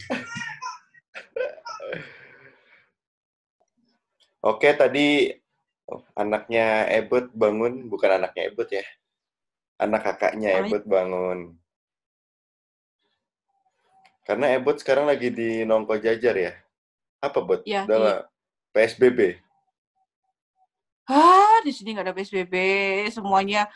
[4.40, 5.28] Oke, tadi
[5.90, 8.86] oh, anaknya Ebot bangun, bukan anaknya Ebot ya.
[9.76, 11.38] Anak kakaknya Namanya- Ebot bangun.
[14.24, 16.52] Karena Ebot sekarang lagi di Nongko Jajar ya.
[17.18, 17.66] Apa, Bot?
[17.66, 18.18] Iya, Udah lah.
[18.70, 19.42] PSBB.
[21.10, 22.54] ah di sini nggak ada PSBB
[23.10, 23.66] semuanya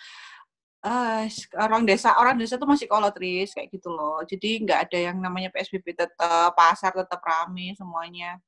[0.87, 1.27] eh,
[1.59, 5.51] orang desa orang desa tuh masih kolotris kayak gitu loh jadi nggak ada yang namanya
[5.51, 8.39] PSBB tetap pasar tetap rame semuanya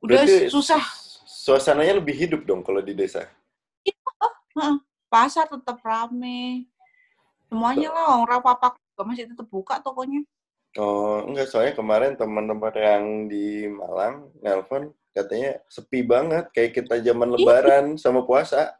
[0.00, 0.80] udah Berarti susah
[1.46, 3.30] Suasananya lebih hidup dong kalau di desa.
[5.06, 6.66] pasar tetap rame
[7.46, 10.26] semuanya lah orang papak juga masih tetap buka tokonya
[10.76, 11.48] Oh, enggak.
[11.48, 16.52] Soalnya kemarin teman-teman yang di Malang nelpon katanya sepi banget.
[16.52, 17.36] Kayak kita zaman Iya.
[17.40, 18.76] lebaran sama puasa.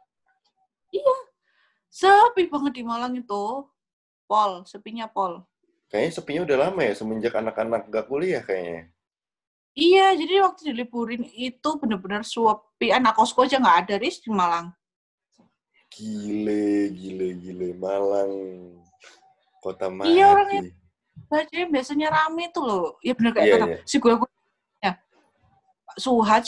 [1.89, 3.65] sepi banget di Malang itu
[4.29, 5.41] pol sepinya pol
[5.89, 8.93] Kayaknya sepinya udah lama ya, semenjak anak-anak gak kuliah kayaknya.
[9.77, 14.73] Iya jadi waktu diliburin itu bener-bener sepi anak kosku aja nggak ada ris di Malang
[15.87, 17.67] Gile, gile, gile.
[17.73, 18.29] Malang.
[19.63, 20.13] Kota mati.
[20.13, 20.75] Iya, orangnya-
[21.25, 22.85] Baca biasanya rame tuh loh.
[23.01, 23.77] Ya bener kayak Iya, kota iya.
[23.87, 24.33] Sigura-gura.
[24.77, 24.93] Ya.
[25.97, 26.45] Suhat,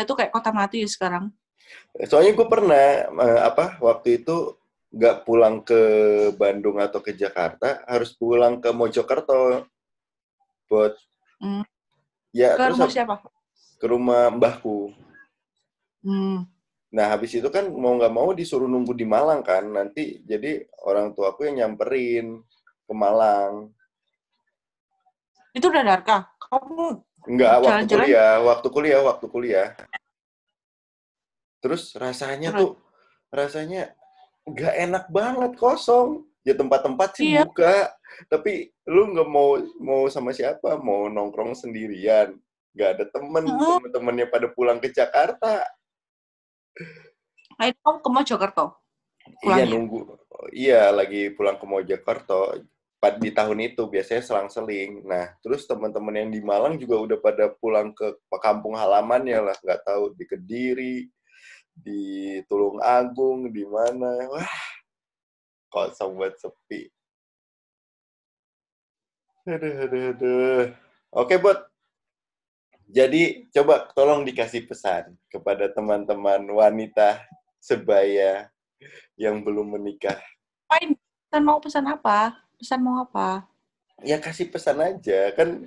[0.00, 1.32] itu kayak kota mati ya sekarang.
[2.06, 4.54] Soalnya gue pernah, eh, apa, waktu itu
[4.94, 5.80] nggak pulang ke
[6.38, 9.66] Bandung atau ke Jakarta, harus pulang ke Mojokerto.
[10.70, 10.94] Buat,
[11.42, 11.66] Hmm.
[12.34, 13.14] Ya, Ke terus rumah siapa?
[13.78, 14.90] ke rumah mbahku.
[16.02, 16.44] Hmm.
[16.94, 19.66] Nah, habis itu kan mau nggak mau disuruh nunggu di Malang kan.
[19.66, 22.42] Nanti jadi orang tua aku yang nyamperin
[22.84, 23.70] ke Malang.
[25.54, 26.26] Itu udah Darka.
[26.38, 28.04] Kamu Enggak, waktu Jalan-jalan?
[28.04, 29.68] kuliah, waktu kuliah, waktu kuliah.
[31.64, 32.60] Terus rasanya Terus?
[32.60, 32.72] tuh,
[33.32, 33.82] rasanya
[34.44, 36.28] nggak enak banget, kosong.
[36.44, 37.48] Ya tempat-tempat sih Iya.
[37.48, 37.88] buka,
[38.28, 42.36] tapi lu nggak mau mau sama siapa, mau nongkrong sendirian.
[42.76, 43.76] Nggak ada temen, Heeh.
[43.80, 45.64] temen-temennya pada pulang ke Jakarta.
[47.54, 48.66] akhirnya kamu ke Mojokerto.
[49.46, 50.00] Iya nunggu,
[50.52, 52.60] iya lagi pulang ke Mojokerto.
[53.20, 55.04] Di tahun itu biasanya selang-seling.
[55.04, 59.84] Nah, terus teman-teman yang di Malang juga udah pada pulang ke kampung halamannya lah, nggak
[59.84, 60.96] tahu di Kediri,
[61.76, 62.00] di
[62.48, 64.08] Tulung Agung, di mana.
[64.32, 64.56] Wah,
[65.74, 66.86] kosong buat sepi.
[69.50, 70.64] Aduh, aduh, aduh.
[71.10, 71.66] Oke, Bot.
[72.86, 77.26] Jadi, coba tolong dikasih pesan kepada teman-teman wanita
[77.58, 78.46] sebaya
[79.18, 80.22] yang belum menikah.
[80.70, 80.94] Apain?
[81.26, 82.38] Pesan mau pesan apa?
[82.54, 83.42] Pesan mau apa?
[84.06, 85.66] Ya kasih pesan aja kan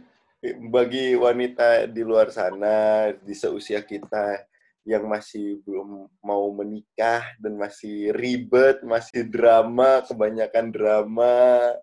[0.72, 4.46] bagi wanita di luar sana di seusia kita
[4.88, 11.76] yang masih belum mau menikah dan masih ribet, masih drama, kebanyakan drama.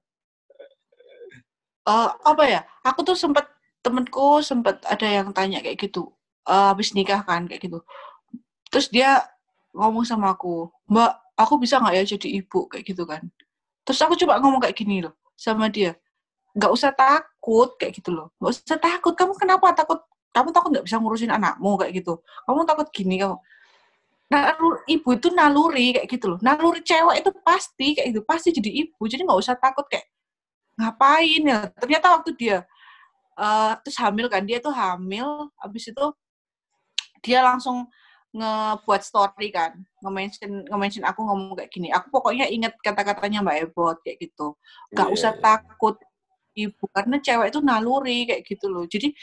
[1.84, 2.64] Eh, apa ya?
[2.80, 3.44] Aku tuh sempet
[3.84, 6.08] temenku sempet ada yang tanya kayak gitu.
[6.48, 7.84] Eh, habis nikah kan kayak gitu.
[8.72, 9.20] Terus dia
[9.76, 13.22] ngomong sama aku, Mbak, aku bisa nggak ya jadi ibu kayak gitu kan?
[13.84, 15.92] Terus aku coba ngomong kayak gini loh sama dia,
[16.56, 19.12] nggak usah takut kayak gitu loh, nggak usah takut.
[19.12, 20.00] Kamu kenapa takut?
[20.34, 22.18] Kamu takut nggak bisa ngurusin anakmu kayak gitu?
[22.44, 23.38] Kamu takut gini kamu?
[24.34, 26.38] Nalur, ibu itu naluri kayak gitu loh.
[26.42, 29.02] Naluri cewek itu pasti kayak gitu, pasti jadi ibu.
[29.06, 30.10] Jadi nggak usah takut kayak
[30.74, 32.66] ngapain ya ternyata waktu dia
[33.38, 36.06] eh terus hamil kan dia tuh hamil habis itu
[37.22, 37.86] dia langsung
[38.34, 43.96] ngebuat story kan nge-mention nge-mention aku ngomong kayak gini aku pokoknya inget kata-katanya Mbak Ebot
[44.02, 44.58] kayak gitu
[44.90, 45.42] nggak Iya, usah iya.
[45.42, 45.96] takut
[46.58, 49.14] ibu karena cewek itu naluri kayak gitu loh jadi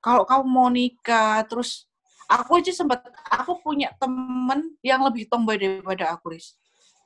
[0.00, 1.86] kalau kamu mau nikah terus
[2.26, 6.56] aku aja sempat aku punya temen yang lebih tomboy daripada aku Riz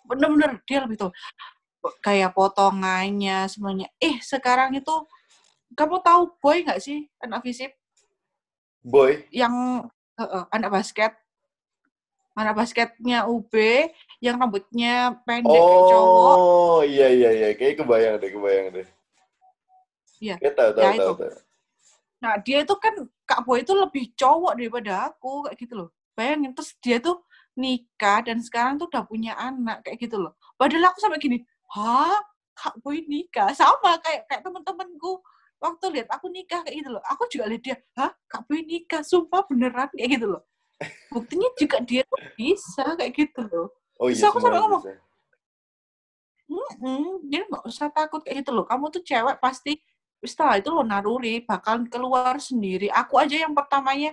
[0.04, 1.10] bener-bener dia lebih tahu
[2.00, 3.92] kayak potongannya semuanya.
[4.00, 4.94] Eh sekarang itu
[5.76, 7.72] kamu tahu boy nggak sih anak fisip
[8.84, 9.84] Boy, yang
[10.20, 11.12] eh, eh, anak basket
[12.36, 13.48] anak basketnya UB
[14.20, 18.88] yang rambutnya pendek kayak cowok oh iya iya iya, kayak kebayang deh, kebayang deh.
[20.20, 20.36] Iya.
[20.36, 21.00] Kayak tahu tahu Ya, tahu.
[21.00, 21.14] itu.
[21.16, 21.32] tahu.
[22.24, 22.96] Nah, dia itu kan
[23.28, 25.88] Kak Boy itu lebih cowok daripada aku kayak gitu loh.
[26.16, 27.20] Bayangin terus dia tuh
[27.52, 30.32] nikah dan sekarang tuh udah punya anak kayak gitu loh.
[30.56, 31.44] Padahal aku sampai gini,
[31.76, 32.16] "Hah?
[32.56, 35.20] Kak Boy nikah?" Sama kayak kayak temen-temenku
[35.60, 37.04] waktu lihat aku nikah kayak gitu loh.
[37.12, 38.16] Aku juga lihat dia, "Hah?
[38.24, 40.42] Kak Boy nikah?" Sumpah beneran kayak gitu loh.
[41.12, 43.68] Buktinya juga dia tuh bisa kayak gitu loh.
[44.00, 44.96] Oh Terus iya, aku sampai ngomong, bisa.
[46.44, 48.64] Mm-mm, dia nggak usah takut kayak gitu loh.
[48.64, 49.80] Kamu tuh cewek pasti
[50.24, 52.88] setelah itu lo naruri bakal keluar sendiri.
[52.90, 54.12] Aku aja yang pertamanya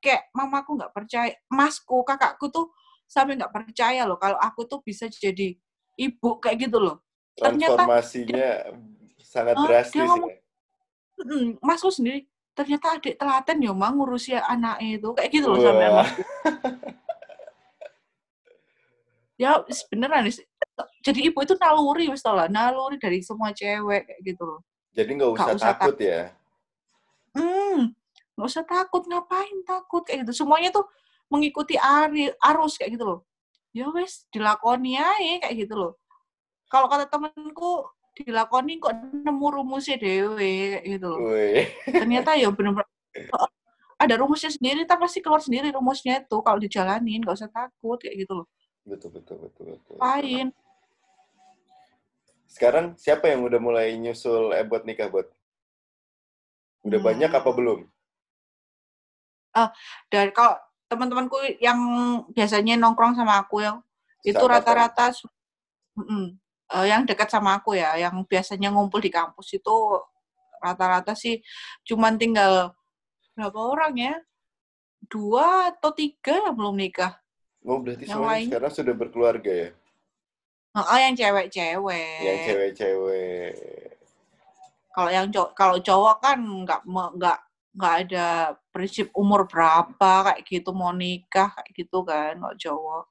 [0.00, 2.72] kayak mamaku nggak percaya, masku, kakakku tuh
[3.04, 5.54] sampai nggak percaya loh kalau aku tuh bisa jadi
[5.96, 7.04] ibu kayak gitu loh.
[7.36, 8.48] Ternyata Transformasinya
[9.20, 10.38] sangat Ah, drastis dia ngomong- ya.
[11.20, 12.24] Mm, masku sendiri
[12.56, 15.96] ternyata adik telaten ya mang ngurusi anaknya itu kayak gitu loh sampai Wah.
[16.04, 16.22] masku.
[19.40, 19.56] Ya
[19.88, 20.28] beneran
[21.00, 24.60] jadi ibu itu naluri wis lah, naluri dari semua cewek kayak gitu loh.
[24.94, 26.34] Jadi nggak usah, usah takut ya.
[27.30, 27.94] Hmm,
[28.34, 30.42] nggak usah takut, ngapain takut kayak gitu.
[30.42, 30.86] Semuanya tuh
[31.30, 33.20] mengikuti ari, arus kayak gitu loh.
[33.70, 35.92] Ya wes, dilakoni aja kayak gitu loh.
[36.66, 37.86] Kalau kata temenku,
[38.18, 41.18] dilakoni kok nemu rumusnya dewe kayak gitu loh.
[41.30, 41.70] Wih.
[41.86, 42.86] Ternyata ya bener-bener
[44.02, 48.26] ada rumusnya sendiri, tapi pasti keluar sendiri rumusnya itu kalau dijalanin, nggak usah takut kayak
[48.26, 48.46] gitu loh.
[48.82, 49.96] Betul betul betul betul.
[50.02, 50.50] Ngapain?
[52.50, 55.26] Sekarang siapa yang udah mulai nyusul eh buat nikah buat?
[56.86, 57.08] Udah Hmm.
[57.08, 57.80] banyak apa belum?
[60.10, 60.58] Dan kalau
[60.90, 61.78] teman-temanku yang
[62.34, 63.78] biasanya nongkrong sama aku yang
[64.26, 65.14] itu rata-rata
[65.98, 66.38] Mm-mm.
[66.70, 69.74] Eh, yang dekat sama aku ya, yang biasanya ngumpul di kampus itu
[70.62, 71.42] rata-rata sih
[71.82, 72.74] cuman tinggal
[73.34, 74.14] berapa orang ya?
[75.10, 77.18] Dua atau tiga yang belum nikah.
[77.66, 78.46] Oh, berarti Yang semuanya lain.
[78.46, 79.68] sekarang sudah berkeluarga ya?
[80.70, 82.22] Oh, yang cewek-cewek.
[82.22, 83.52] Yang cewek-cewek.
[84.90, 87.38] Kalau yang cowok, kalau cowok kan nggak nggak
[87.70, 88.26] nggak ada
[88.74, 93.04] prinsip umur berapa kayak gitu mau nikah kayak gitu kan kalau cowok.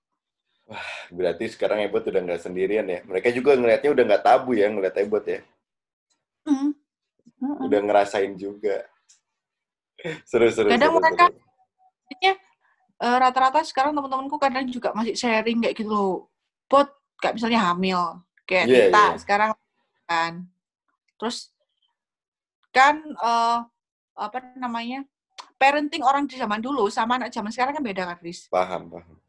[1.12, 3.00] Berarti sekarang Ebot udah nggak sendirian ya.
[3.08, 5.40] Mereka juga ngelihatnya udah nggak tabu ya ngeliat Ebot ya.
[6.48, 6.72] Mm-mm.
[7.68, 8.84] Udah ngerasain juga.
[10.28, 10.68] Seru seru.
[10.72, 12.38] Kadang seru, mereka- seru.
[13.00, 16.28] Eh, rata-rata sekarang teman-temanku kadang juga masih sharing kayak gitu loh.
[16.68, 19.18] Bot kayak misalnya hamil, kayak Iya, kita iya.
[19.20, 19.50] sekarang
[20.10, 20.34] kan.
[21.20, 21.38] Terus
[22.72, 23.58] kan eh,
[24.20, 25.06] apa namanya?
[25.60, 28.48] Parenting orang di zaman dulu sama anak zaman sekarang kan beda kan, Riz?
[28.48, 29.20] Paham paham.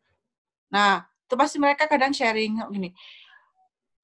[0.71, 2.95] Nah, itu pasti mereka kadang sharing gini.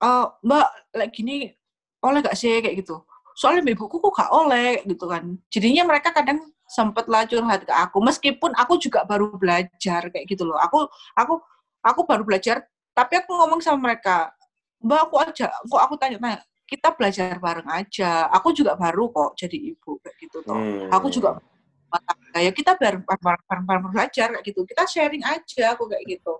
[0.02, 0.68] Eh, Mbak,
[0.98, 1.54] like gini
[2.02, 3.02] oleh gak sih kayak gitu?
[3.38, 5.38] Soalnya ibuku kok gak oleh gitu kan.
[5.48, 10.42] Jadinya mereka kadang sempet lah curhat ke aku meskipun aku juga baru belajar kayak gitu
[10.42, 10.58] loh.
[10.58, 11.38] Aku aku
[11.82, 12.66] aku baru belajar
[12.96, 14.32] tapi aku ngomong sama mereka,
[14.80, 18.26] "Mbak, aku aja kok aku tanya-tanya, kita belajar bareng aja.
[18.34, 20.58] Aku juga baru kok jadi ibu kayak gitu toh.
[20.58, 20.90] Hmm.
[20.90, 21.38] Aku juga
[22.36, 24.66] ya kita bareng bareng bareng bareng belajar kayak gitu.
[24.66, 26.34] Kita sharing aja aku kayak gitu.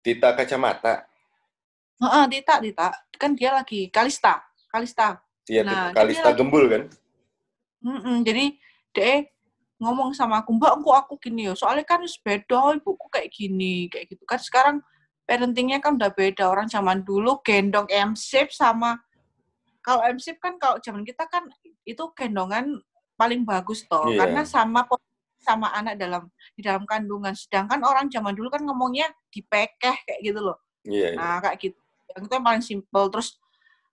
[0.00, 1.04] Tita kacamata.
[2.00, 2.88] Heeh, Tita, Tita.
[3.20, 4.40] Kan dia lagi Kalista,
[4.72, 5.20] Kalista.
[5.44, 6.82] Iya, Nah, Tita Kalista Gembul kan?
[7.84, 8.56] Mm-mm, jadi
[8.96, 9.28] dia
[9.80, 11.56] ngomong sama aku, Mbak, kok aku gini ya?
[11.56, 14.36] Soalnya kan beda, ibuku kayak gini, kayak gitu kan.
[14.36, 14.76] Sekarang
[15.24, 16.52] parentingnya kan udah beda.
[16.52, 19.00] Orang zaman dulu gendong M-shape sama
[19.80, 21.48] kalau M-shape kan kalau zaman kita kan
[21.88, 22.84] itu gendongan
[23.16, 24.24] paling bagus toh, Iya.
[24.24, 24.84] karena sama
[25.40, 27.32] sama anak dalam di dalam kandungan.
[27.32, 30.60] Sedangkan orang zaman dulu kan ngomongnya dipekeh kayak gitu loh.
[30.84, 31.18] Iya, iya.
[31.18, 31.80] Nah, kayak gitu.
[32.12, 33.04] Yang itu yang paling simpel.
[33.08, 33.28] Terus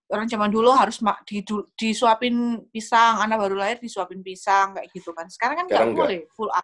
[0.08, 5.12] orang zaman dulu harus ma- didu- disuapin pisang, anak baru lahir disuapin pisang kayak gitu
[5.12, 5.28] kan.
[5.28, 6.64] Sekarang kan nggak boleh full A-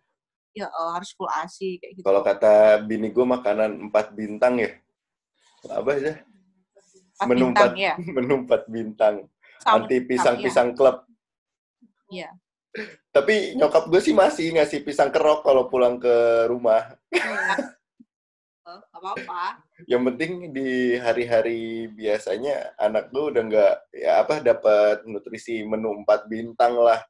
[0.53, 2.05] ya eh, harus full ASI kayak gitu.
[2.07, 4.71] Kalau kata bini gue makanan empat bintang ya.
[5.67, 6.13] Apa aja?
[7.19, 7.93] Empat menu bintang, ya.
[8.15, 9.15] Menu empat bintang.
[9.59, 11.03] Sama- Anti pisang-pisang klub.
[12.11, 12.29] Iya.
[13.13, 16.15] Tapi nyokap gue sih masih ngasih pisang kerok kalau pulang ke
[16.49, 16.97] rumah.
[18.63, 19.43] Eh, nggak apa-apa.
[19.91, 26.31] Yang penting di hari-hari biasanya anak gue udah nggak ya apa dapat nutrisi menu empat
[26.31, 27.03] bintang lah.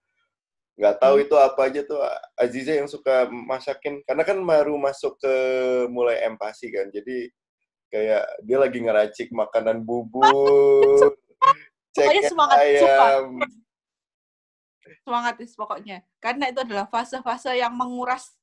[0.73, 1.25] Nggak tahu Hmm.
[1.29, 2.01] itu apa aja tuh
[2.41, 4.01] Aziza yang suka masakin.
[4.01, 5.35] Karena kan baru masuk ke
[5.93, 6.89] mulai empasi kan.
[6.89, 7.29] Jadi
[7.93, 10.25] kayak dia lagi ngeracik makanan bubur.
[11.93, 13.37] Cek semangat, ayam.
[15.05, 16.01] Semangat Is, pokoknya.
[16.17, 18.33] Karena itu adalah fase-fase yang menguras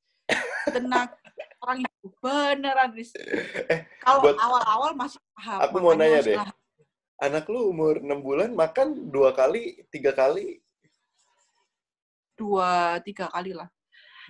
[0.69, 1.17] tenaga
[1.61, 3.13] orang ibu beneran Riz.
[3.17, 5.59] Eh, Kalau awal-awal masih paham.
[5.65, 6.37] Aku mau nanya deh.
[6.37, 6.57] paham.
[7.21, 10.61] Anak lu umur 6 bulan makan dua kali, tiga kali,
[12.33, 13.69] Dua, tiga kali lah.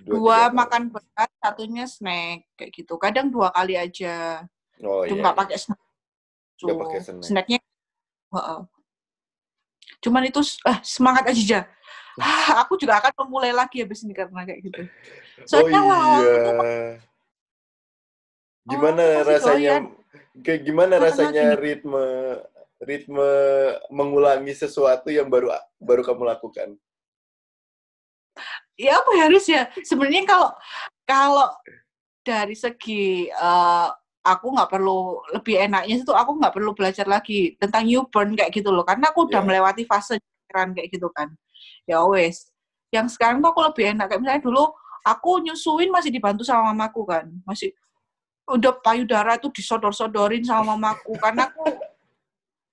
[0.03, 0.55] dua, Dua, kali.
[0.59, 2.99] makan berat, satunya snack kayak gitu.
[2.99, 4.43] Kadang dua kali aja.
[4.83, 5.23] Oh Cuma iya.
[5.23, 5.81] nggak pakai snack.
[6.59, 7.23] Nggak pakai snack.
[7.23, 7.59] Snacknya,
[8.35, 8.59] heeh.
[10.03, 11.39] Cuman itu eh, semangat aja.
[11.39, 11.61] Ja.
[12.19, 14.83] Ah, aku juga akan memulai lagi habis ini karena kayak gitu.
[15.41, 16.33] Oh Soalnya awal-awal iya.
[16.37, 16.51] itu
[18.61, 19.73] Gimana Oh, rasanya?
[20.45, 22.05] Kayak gimana rasanya ritme
[22.81, 23.29] ritme
[23.93, 26.69] mengulangi sesuatu yang baru baru kamu lakukan?
[28.79, 30.49] ya apa ya harus ya sebenarnya kalau
[31.05, 31.53] kalau
[32.25, 33.89] dari segi eh,
[34.25, 38.73] aku nggak perlu lebih enaknya itu aku nggak perlu belajar lagi tentang newborn kayak gitu
[38.73, 39.45] loh karena aku udah Iya.
[39.45, 41.29] melewati fase pikiran kayak gitu kan
[41.85, 42.49] ya wes
[42.89, 47.01] yang sekarang tuh aku lebih enak kayak misalnya dulu aku nyusuin masih dibantu sama mamaku
[47.05, 47.73] kan masih
[48.49, 51.65] udah payudara tuh disodor-sodorin sama mamaku karena aku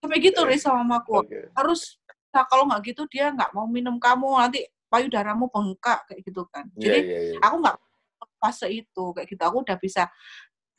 [0.01, 1.51] sampai gitu Riz sama mamaku Oke.
[1.55, 1.97] harus
[2.33, 6.65] nah, kalau nggak gitu dia nggak mau minum kamu nanti payudaramu bengkak kayak gitu kan
[6.77, 7.37] Iya jadi iya iya.
[7.45, 7.77] aku nggak
[8.39, 10.03] fase itu kayak gitu aku udah bisa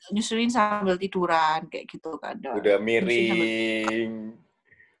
[0.08, 4.32] nyusuin sambil tiduran kayak gitu kan Udah miring.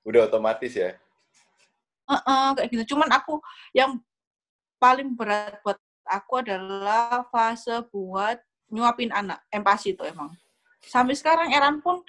[0.04, 0.96] Udah otomatis ya.
[2.04, 3.40] Heeh, kayak gitu cuman aku
[3.72, 3.96] yang
[4.80, 5.80] paling berat buat
[6.10, 9.38] aku adalah fase buat nyuapin anak.
[9.48, 10.34] Empati itu emang.
[10.82, 12.02] Sampai sekarang Eran pun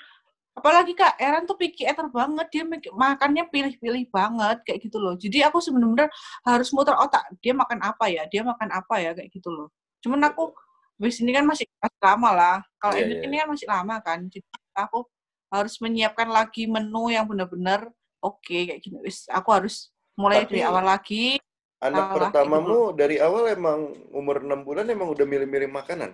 [0.52, 2.48] apalagi kak Eran tuh picky eater banget.
[2.50, 5.14] Dia makannya pilih-pilih banget kayak gitu loh.
[5.14, 6.10] Jadi aku sebenarnya
[6.42, 7.30] harus muter otak.
[7.40, 8.26] Dia makan apa ya?
[8.26, 9.14] Dia makan apa ya?
[9.14, 9.68] Kayak gitu loh.
[10.02, 10.50] Cuman aku
[10.98, 12.58] habis ini kan masih, masih lama lah.
[12.82, 13.26] Kalau Iya, Emil iya.
[13.30, 14.20] ini kan masih lama kan.
[14.30, 15.06] Jadi aku
[15.52, 17.90] harus menyiapkan lagi menu yang benar-benar
[18.22, 18.98] oke kayak gini.
[19.04, 21.42] Wis aku harus mulai Tapi- dari awal lagi
[21.82, 23.80] Anak Salah, pertamamu dari awal emang
[24.14, 26.14] umur 6 bulan emang udah milih-milih makanan.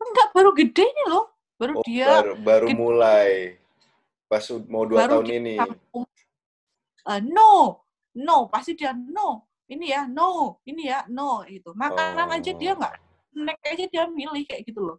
[0.00, 2.76] enggak baru gede nih loh baru Oh, dia baru baru gede.
[2.76, 3.30] mulai
[4.26, 5.54] pas mau dua baru tahun dia ini.
[7.06, 7.82] eh, no
[8.16, 12.78] no pasti dia no ini ya no ini ya no itu makanan aja dia Oh.
[12.78, 12.94] nggak
[13.30, 14.98] snack aja dia milih kayak gitu loh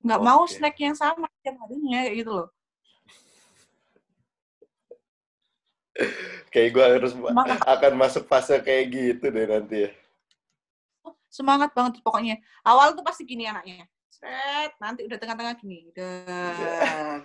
[0.00, 0.52] nggak mau Oke.
[0.52, 2.48] snack yang sama tiap harinya kayak gitu loh
[6.50, 7.58] Kayak gue harus ma- Semangat.
[7.62, 9.90] akan masuk fase kayak gitu deh nanti ya.
[11.30, 17.22] semangat banget pokoknya awal tuh pasti gini anaknya Set, nanti udah tengah-tengah gini udah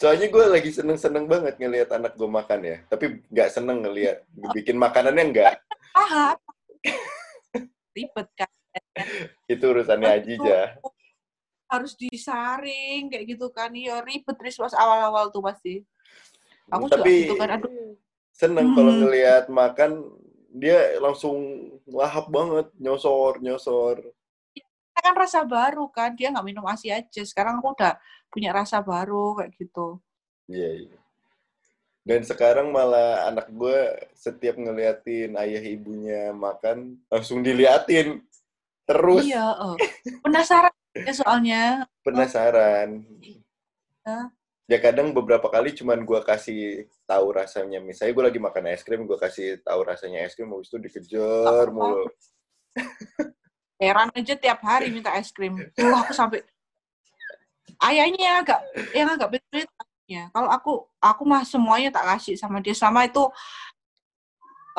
[0.00, 2.80] Soalnya gue lagi seneng-seneng banget ngelihat anak gue makan ya.
[2.88, 4.24] Tapi nggak seneng ngelihat
[4.56, 5.54] bikin makanannya nggak.
[5.92, 6.40] paham
[7.92, 8.48] ribet kan
[9.44, 10.80] Itu urusannya Aji ja.
[11.68, 15.84] harus disaring kayak gitu kan iya ribet terus pas awal-awal tuh pasti
[16.72, 17.92] aku juga Tapi gitu kan aduh
[18.32, 19.00] seneng kalau Hmm.
[19.04, 19.90] ngelihat makan
[20.52, 21.36] dia langsung
[21.88, 24.00] lahap banget nyosor nyosor.
[24.92, 27.98] Kan rasa baru kan dia nggak minum asi aja sekarang aku udah
[28.30, 29.98] punya rasa baru kayak gitu
[30.46, 30.98] Iya iya.
[32.06, 33.78] Dan sekarang malah anak gue
[34.14, 38.22] setiap ngeliatin ayah ibunya makan langsung diliatin
[38.86, 39.76] terus iya eh.
[40.22, 41.62] penasaran ya soalnya
[42.06, 43.02] penasaran.
[43.22, 44.30] Iya.
[44.72, 47.76] Ya kadang beberapa kali cuman gue kasih tahu rasanya.
[47.84, 51.68] Misalnya gue lagi makan es krim, gue kasih tahu rasanya es krim, habis itu dikejar
[51.68, 51.76] Apa-apa.
[51.76, 52.08] mulu.
[53.76, 55.60] heran aja tiap hari minta es krim.
[55.76, 56.40] Tuh aku sampai
[57.84, 58.60] ayahnya agak
[58.96, 59.60] yang agak betul
[60.08, 60.72] ya kalau aku
[61.04, 62.72] aku mah semuanya tak kasih sama dia.
[62.72, 63.28] Sama itu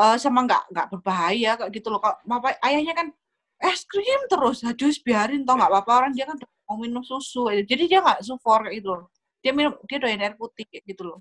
[0.01, 2.01] eh sama nggak nggak berbahaya kayak gitu loh.
[2.01, 3.13] Kalau bapak ayahnya kan
[3.61, 4.65] es krim terus.
[4.65, 5.91] Aduh biarin tau nggak apa-apa.
[6.01, 7.45] Orang dia kan mau minum susu.
[7.53, 9.12] Jadi dia nggak sufor kayak gitu loh
[9.43, 11.19] dia minum dia doyan air putih kayak gitu loh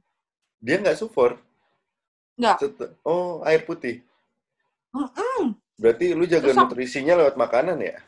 [0.62, 1.42] Dia nggak sufor.
[2.38, 2.62] nggak
[3.02, 4.00] Oh, air putih.
[4.94, 5.58] Mm-mm.
[5.74, 7.98] Berarti lu jaga Terus nutrisinya lewat makanan ya?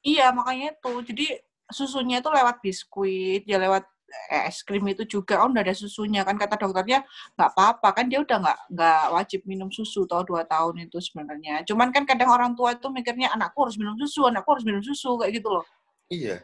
[0.00, 0.92] Iya, makanya itu.
[1.12, 1.26] Jadi
[1.68, 3.84] susunya itu lewat biskuit, ya lewat
[4.30, 7.02] es krim itu juga kan udah ada susunya kan kata dokternya
[7.34, 11.66] nggak apa-apa kan dia udah nggak nggak wajib minum susu tau dua tahun itu sebenarnya
[11.66, 15.18] cuman kan kadang orang tua itu mikirnya anakku harus minum susu anakku harus minum susu
[15.18, 15.66] kayak gitu loh
[16.06, 16.38] Iya.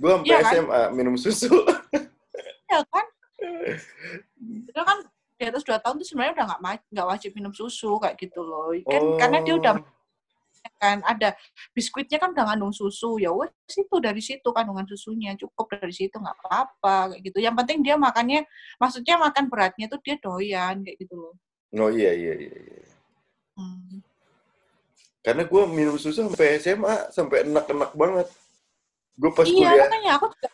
[0.00, 0.52] Gue sampai Iya kan?
[0.56, 1.52] SMA minum susu.
[2.66, 3.06] ya kan
[4.66, 4.98] itu kan
[5.36, 6.60] di atas dua tahun tuh sebenarnya udah nggak
[6.92, 9.74] nggak wajib minum susu kayak gitu loh kan karena dia udah
[10.66, 10.78] Oh.
[10.82, 11.38] kan ada
[11.70, 16.18] biskuitnya kan udah ngandung susu ya wes itu dari situ kandungan susunya cukup dari situ
[16.18, 18.42] nggak apa-apa kayak gitu yang penting dia makannya
[18.82, 21.34] maksudnya makan beratnya tuh dia doyan kayak gitu loh
[21.76, 22.56] Oh iya iya iya.
[22.56, 22.84] iya.
[23.58, 24.00] Hmm.
[25.20, 28.28] Karena gue minum susu sampai SMA sampai enak-enak banget.
[29.18, 30.48] Gue pas iya kuliah makanya aku juga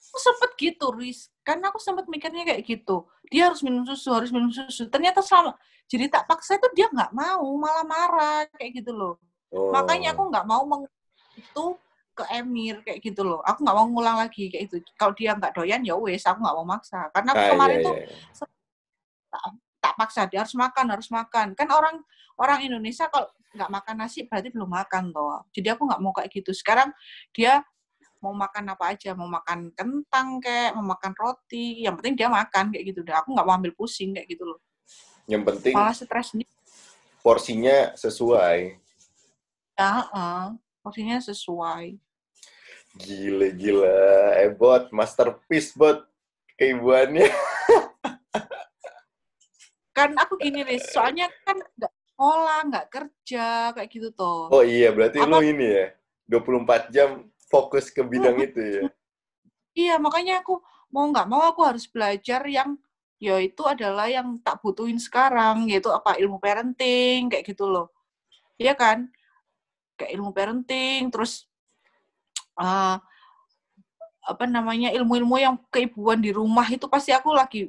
[0.00, 4.32] aku sempet gitu Riz karena aku sempet mikirnya kayak gitu dia harus minum susu harus
[4.32, 8.90] minum susu ternyata selama jadi tak paksa itu dia nggak mau malah marah kayak gitu
[8.96, 9.14] loh
[9.54, 9.70] Oh.
[9.70, 10.82] Makanya aku nggak mau meng
[11.38, 11.64] itu
[12.14, 13.38] ke Emir kayak gitu loh.
[13.46, 14.76] Aku nggak mau ngulang lagi kayak gitu.
[14.98, 17.06] Kalau dia nggak doyan ya wes, aku nggak mau maksa.
[17.14, 19.38] Karena aku Ah, kemarin iya, tuh iya.
[19.78, 21.46] tak paksa dia harus makan, harus makan.
[21.54, 22.02] Kan orang
[22.34, 25.46] orang Indonesia kalau nggak makan nasi berarti belum makan toh.
[25.54, 26.50] Jadi aku nggak mau kayak gitu.
[26.50, 26.90] Sekarang
[27.30, 27.62] dia
[28.24, 32.72] mau makan apa aja, mau makan kentang kayak, mau makan roti, yang penting dia makan
[32.72, 33.04] kayak gitu.
[33.04, 34.56] Dah aku nggak mau ambil pusing kayak gitu loh.
[35.28, 36.48] Yang penting Malah stres sendiri.
[37.20, 38.80] porsinya sesuai.
[39.76, 40.42] Ya, heeh.
[40.80, 41.96] porsinya sesuai.
[42.94, 43.96] Gila, gila.
[44.40, 44.92] Eh, bot.
[44.92, 46.04] Masterpiece, bot.
[46.56, 47.28] Keibuannya.
[49.96, 54.50] Kan aku gini nih, soalnya kan nggak sekolah, nggak kerja kayak gitu toh.
[54.50, 55.86] Oh iya, berarti Apa- lo ini ya.
[56.26, 58.82] 24 jam fokus ke bidang itu ya.
[59.74, 60.62] Iya, makanya aku
[60.94, 62.78] mau nggak mau aku harus belajar yang
[63.18, 67.90] ya itu adalah yang tak butuhin sekarang, yaitu apa ilmu parenting kayak gitu loh.
[68.60, 69.10] Iya kan?
[69.98, 71.46] Kayak ilmu parenting, terus
[72.58, 72.96] eh,
[74.24, 77.68] apa namanya ilmu-ilmu yang keibuan di rumah itu pasti aku lagi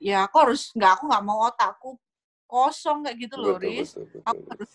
[0.00, 1.96] ya aku harus nggak aku nggak mau otakku
[2.44, 3.90] kosong kayak gitu loh, Betul, Riz.
[3.96, 4.50] betul, Aku betul.
[4.52, 4.72] harus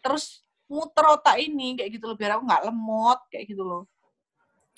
[0.00, 0.24] terus
[0.66, 3.82] muter otak ini kayak gitu loh biar aku nggak lemot kayak gitu loh.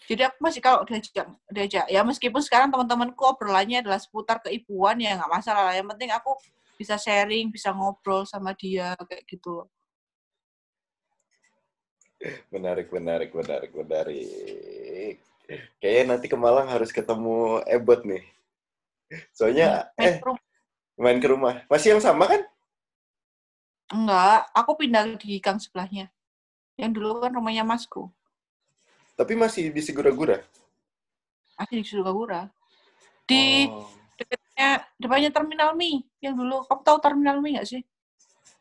[0.09, 5.17] Jadi aku masih kalau diajak diajak ya meskipun sekarang teman-temanku obrolannya adalah seputar keibuan ya
[5.21, 5.75] nggak masalah lah.
[5.77, 6.33] Yang penting aku
[6.79, 9.69] bisa sharing, bisa ngobrol sama dia kayak gitu loh.
[12.51, 15.23] Menarik, menarik, menarik, menarik.
[15.79, 18.25] Kayaknya nanti ke Malang harus ketemu Ebot nih.
[19.33, 20.43] Soalnya, Main eh, ke rumah.
[20.99, 21.55] main ke rumah.
[21.71, 22.43] Masih yang sama kan?
[23.89, 26.13] Enggak, aku pindah di gang sebelahnya.
[26.77, 28.13] Yang dulu kan rumahnya masku.
[29.17, 30.39] Tapi masih di Segura-Gura?
[31.59, 32.47] Masih di Sugawura.
[33.27, 36.07] Di Oh, dekatnya, depannya Terminal Mi.
[36.23, 37.83] Yang dulu, kamu tahu Terminal Mi nggak sih?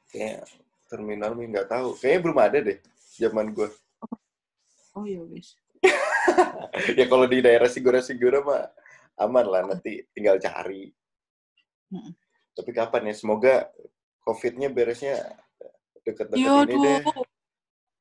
[0.08, 0.48] kayak
[0.88, 1.92] terminal nih nggak tahu.
[2.00, 2.78] Kayaknya belum ada deh
[3.20, 3.68] zaman gue.
[4.96, 5.52] Oh iya, guys.
[6.98, 8.72] ya kalau di daerah Sigura-Sigura mah
[9.20, 10.88] aman lah, nanti tinggal cari.
[11.92, 12.16] Mm.
[12.56, 13.16] Tapi kapan ya?
[13.20, 13.68] Semoga
[14.28, 15.16] COVID-nya beresnya
[16.04, 17.00] deket-deket Iya, ini deh.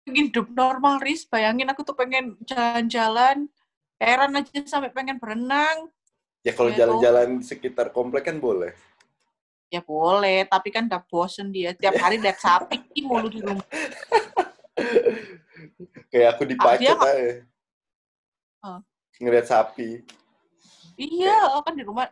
[0.03, 1.23] Pengen hidup normal, Riz.
[1.27, 3.47] Bayangin aku tuh pengen jalan-jalan.
[4.03, 5.91] Heran aja sampai pengen berenang.
[6.43, 6.83] Ya kalau Gitu.
[6.83, 8.75] jalan-jalan sekitar komplek kan boleh.
[9.71, 11.75] Ya boleh, tapi kan udah bosen dia.
[11.75, 13.67] Tiap hari lihat sapi mulu di rumah.
[16.11, 16.95] Kayak aku di Ah, aja.
[18.63, 18.81] Ah.
[19.19, 20.07] Ngeliat sapi.
[20.95, 22.07] Iya, kan di rumah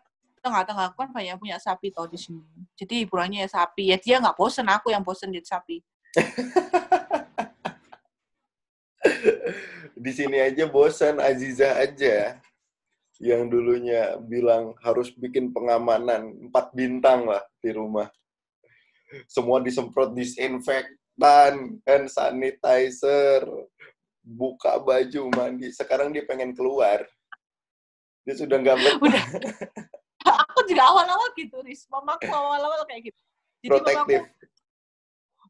[0.45, 2.45] tengah-tengah aku kan banyak punya sapi tau di sini.
[2.77, 3.89] Jadi hiburannya ya sapi.
[3.89, 5.81] Ya dia nggak bosen, aku yang bosen lihat sapi.
[10.05, 12.37] Di sini aja bosan, Aziza aja.
[13.17, 18.13] Yang dulunya bilang harus bikin pengamanan empat bintang lah di rumah.
[19.31, 23.49] Semua disemprot disinfektan, hand sanitizer,
[24.21, 25.73] buka baju, mandi.
[25.73, 27.07] Sekarang dia pengen keluar.
[28.29, 29.25] Dia sudah nggak Udah.
[30.69, 31.87] juga awal-awal gitu, Riz.
[31.89, 33.21] Mamaku awal-awal kayak gitu.
[33.65, 34.21] Jadi protektif.
[34.21, 34.45] mamaku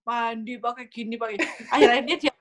[0.04, 1.40] mandi pakai gini pakai
[1.72, 2.32] akhirnya dia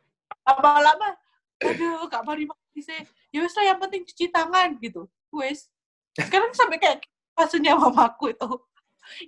[0.43, 1.15] lama-lama
[1.63, 2.99] aduh kak Mari mandi sih
[3.31, 5.07] ya wes lah yang penting cuci tangan gitu.
[5.31, 5.71] Wes
[6.19, 8.49] sekarang sampai kayak maksudnya mamaku itu.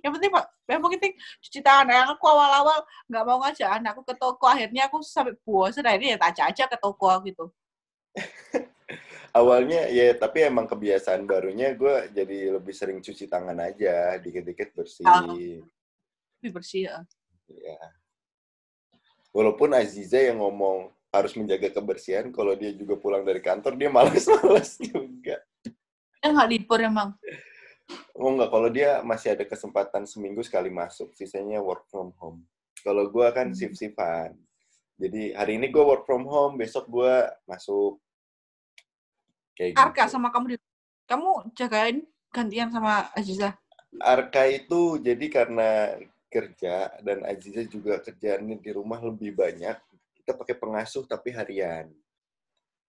[0.04, 1.88] Yang penting pak yang penting cuci tangan.
[1.88, 2.78] Yang aku awal-awal
[3.08, 4.44] nggak mau ngajak anakku ke toko.
[4.46, 7.44] Akhirnya aku sampai bosan akhirnya ya tak ajak aja ke toko gitu
[9.36, 15.04] Awalnya ya, tapi emang kebiasaan barunya gue jadi lebih sering cuci tangan aja, dikit-dikit bersih.
[15.04, 15.28] Ah.
[16.40, 16.96] lebih bersih ya.
[17.52, 17.80] Ya.
[19.36, 24.80] Walaupun Aziza yang ngomong harus menjaga kebersihan, kalau dia juga pulang dari kantor, dia males-males
[24.88, 25.36] juga.
[26.16, 27.12] dia nggak libur emang
[28.18, 32.42] Oh enggak, kalau dia masih ada kesempatan seminggu sekali masuk, sisanya work from home.
[32.82, 33.54] Kalau gue kan Hmm.
[33.54, 34.34] shift-shiftan.
[34.96, 37.14] Jadi hari ini gue work from home, besok gue
[37.44, 38.00] masuk.
[39.56, 40.12] Kayak Arka gitu.
[40.12, 40.56] sama kamu di
[41.08, 43.56] kamu jagain gantian sama Aziza
[43.96, 45.96] Arka itu jadi karena
[46.28, 49.80] kerja dan Aziza juga kerjaannya di rumah lebih banyak.
[50.20, 51.88] Kita pakai pengasuh tapi harian.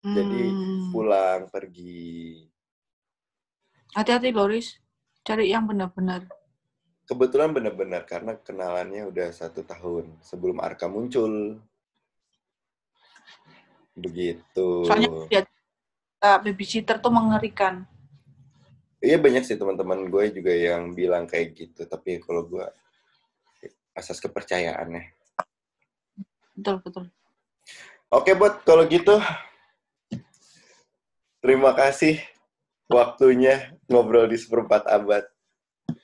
[0.01, 0.89] Jadi Hmm.
[0.93, 2.49] pulang pergi.
[3.95, 4.75] hati-hati Loris
[5.23, 6.27] cari yang benar-benar
[7.05, 11.61] Kebetulan benar-benar karena kenalannya udah satu tahun sebelum Arka muncul.
[13.95, 14.89] Begitu.
[14.89, 15.43] soalnya dia
[16.25, 17.85] uh, babysitter tuh mengerikan
[19.05, 21.85] Iya banyak sih teman-teman gue juga yang bilang kayak gitu.
[21.85, 22.65] Tapi kalau gue
[23.93, 25.13] asas kepercayaannya.
[26.57, 27.05] betul betul
[28.09, 28.65] Oke, Bot.
[28.65, 29.21] Kalau gitu,
[31.45, 32.17] terima kasih
[32.89, 35.29] waktunya ngobrol di seperempat abad.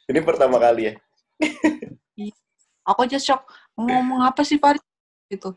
[0.05, 0.95] Ini pertama kali ya.
[2.91, 3.47] aku aja shock
[3.79, 4.83] ngomong apa sih Farid
[5.31, 5.55] gitu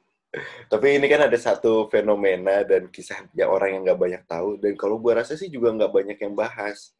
[0.65, 4.57] Tapi ini kan ada satu fenomena dan kisah yang orang yang nggak banyak tahu.
[4.57, 6.93] Dan kalau gue rasa sih juga nggak banyak yang bahas.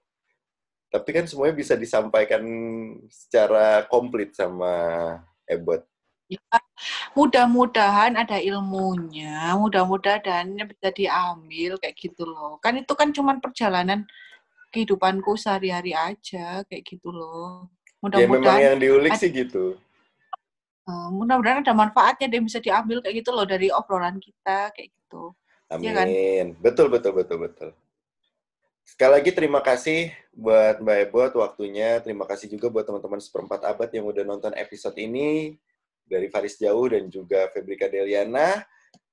[0.94, 2.46] Tapi kan semuanya bisa disampaikan
[3.10, 4.70] secara komplit sama
[5.50, 5.82] Ebot.
[6.30, 6.40] Ya,
[7.18, 12.62] mudah-mudahan ada ilmunya, mudah-mudahan bisa diambil kayak gitu loh.
[12.62, 14.06] Kan itu kan cuman perjalanan
[14.70, 17.74] kehidupanku sehari-hari aja kayak gitu loh.
[18.14, 19.82] Ya memang Mudah-mudahan yang diulik sih gitu.
[20.88, 25.32] Eh, mudah-mudahan ada manfaatnya dan bisa diambil kayak gitu loh dari obrolan kita kayak gitu.
[25.72, 25.86] Amin.
[25.86, 26.08] Iya kan?
[26.62, 27.70] Betul, betul, betul, betul.
[28.84, 32.04] Sekali lagi terima kasih buat Mbak Ebot waktunya.
[32.04, 35.56] Terima kasih juga buat teman-teman seperempat abad yang udah nonton episode ini.
[36.04, 38.60] Dari Faris Jauh dan juga Febrika Deliana.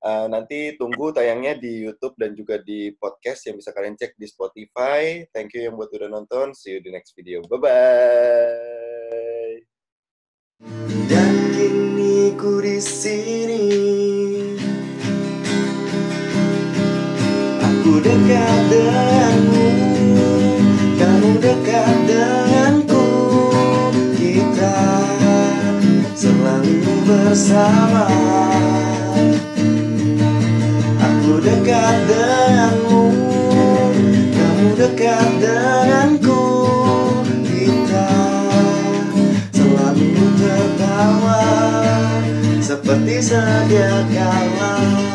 [0.01, 4.27] Eh, nanti tunggu tayangnya di YouTube dan juga di podcast yang bisa kalian cek di
[4.27, 5.29] Spotify.
[5.29, 6.57] Thank you yang buat udah nonton.
[6.57, 7.45] See you di next video.
[7.47, 8.90] Bye-bye.
[10.61, 13.65] Dan kini ku di sini.
[17.65, 19.69] Aku dekat denganmu
[21.01, 23.09] Kamu dekat denganku.
[24.21, 24.77] Kita
[26.13, 28.13] selalu bersama.
[31.01, 33.05] Aku dekat denganmu
[34.37, 35.90] Kamu dekat denganku
[43.21, 45.10] selalu tertawa Seperti sedia kala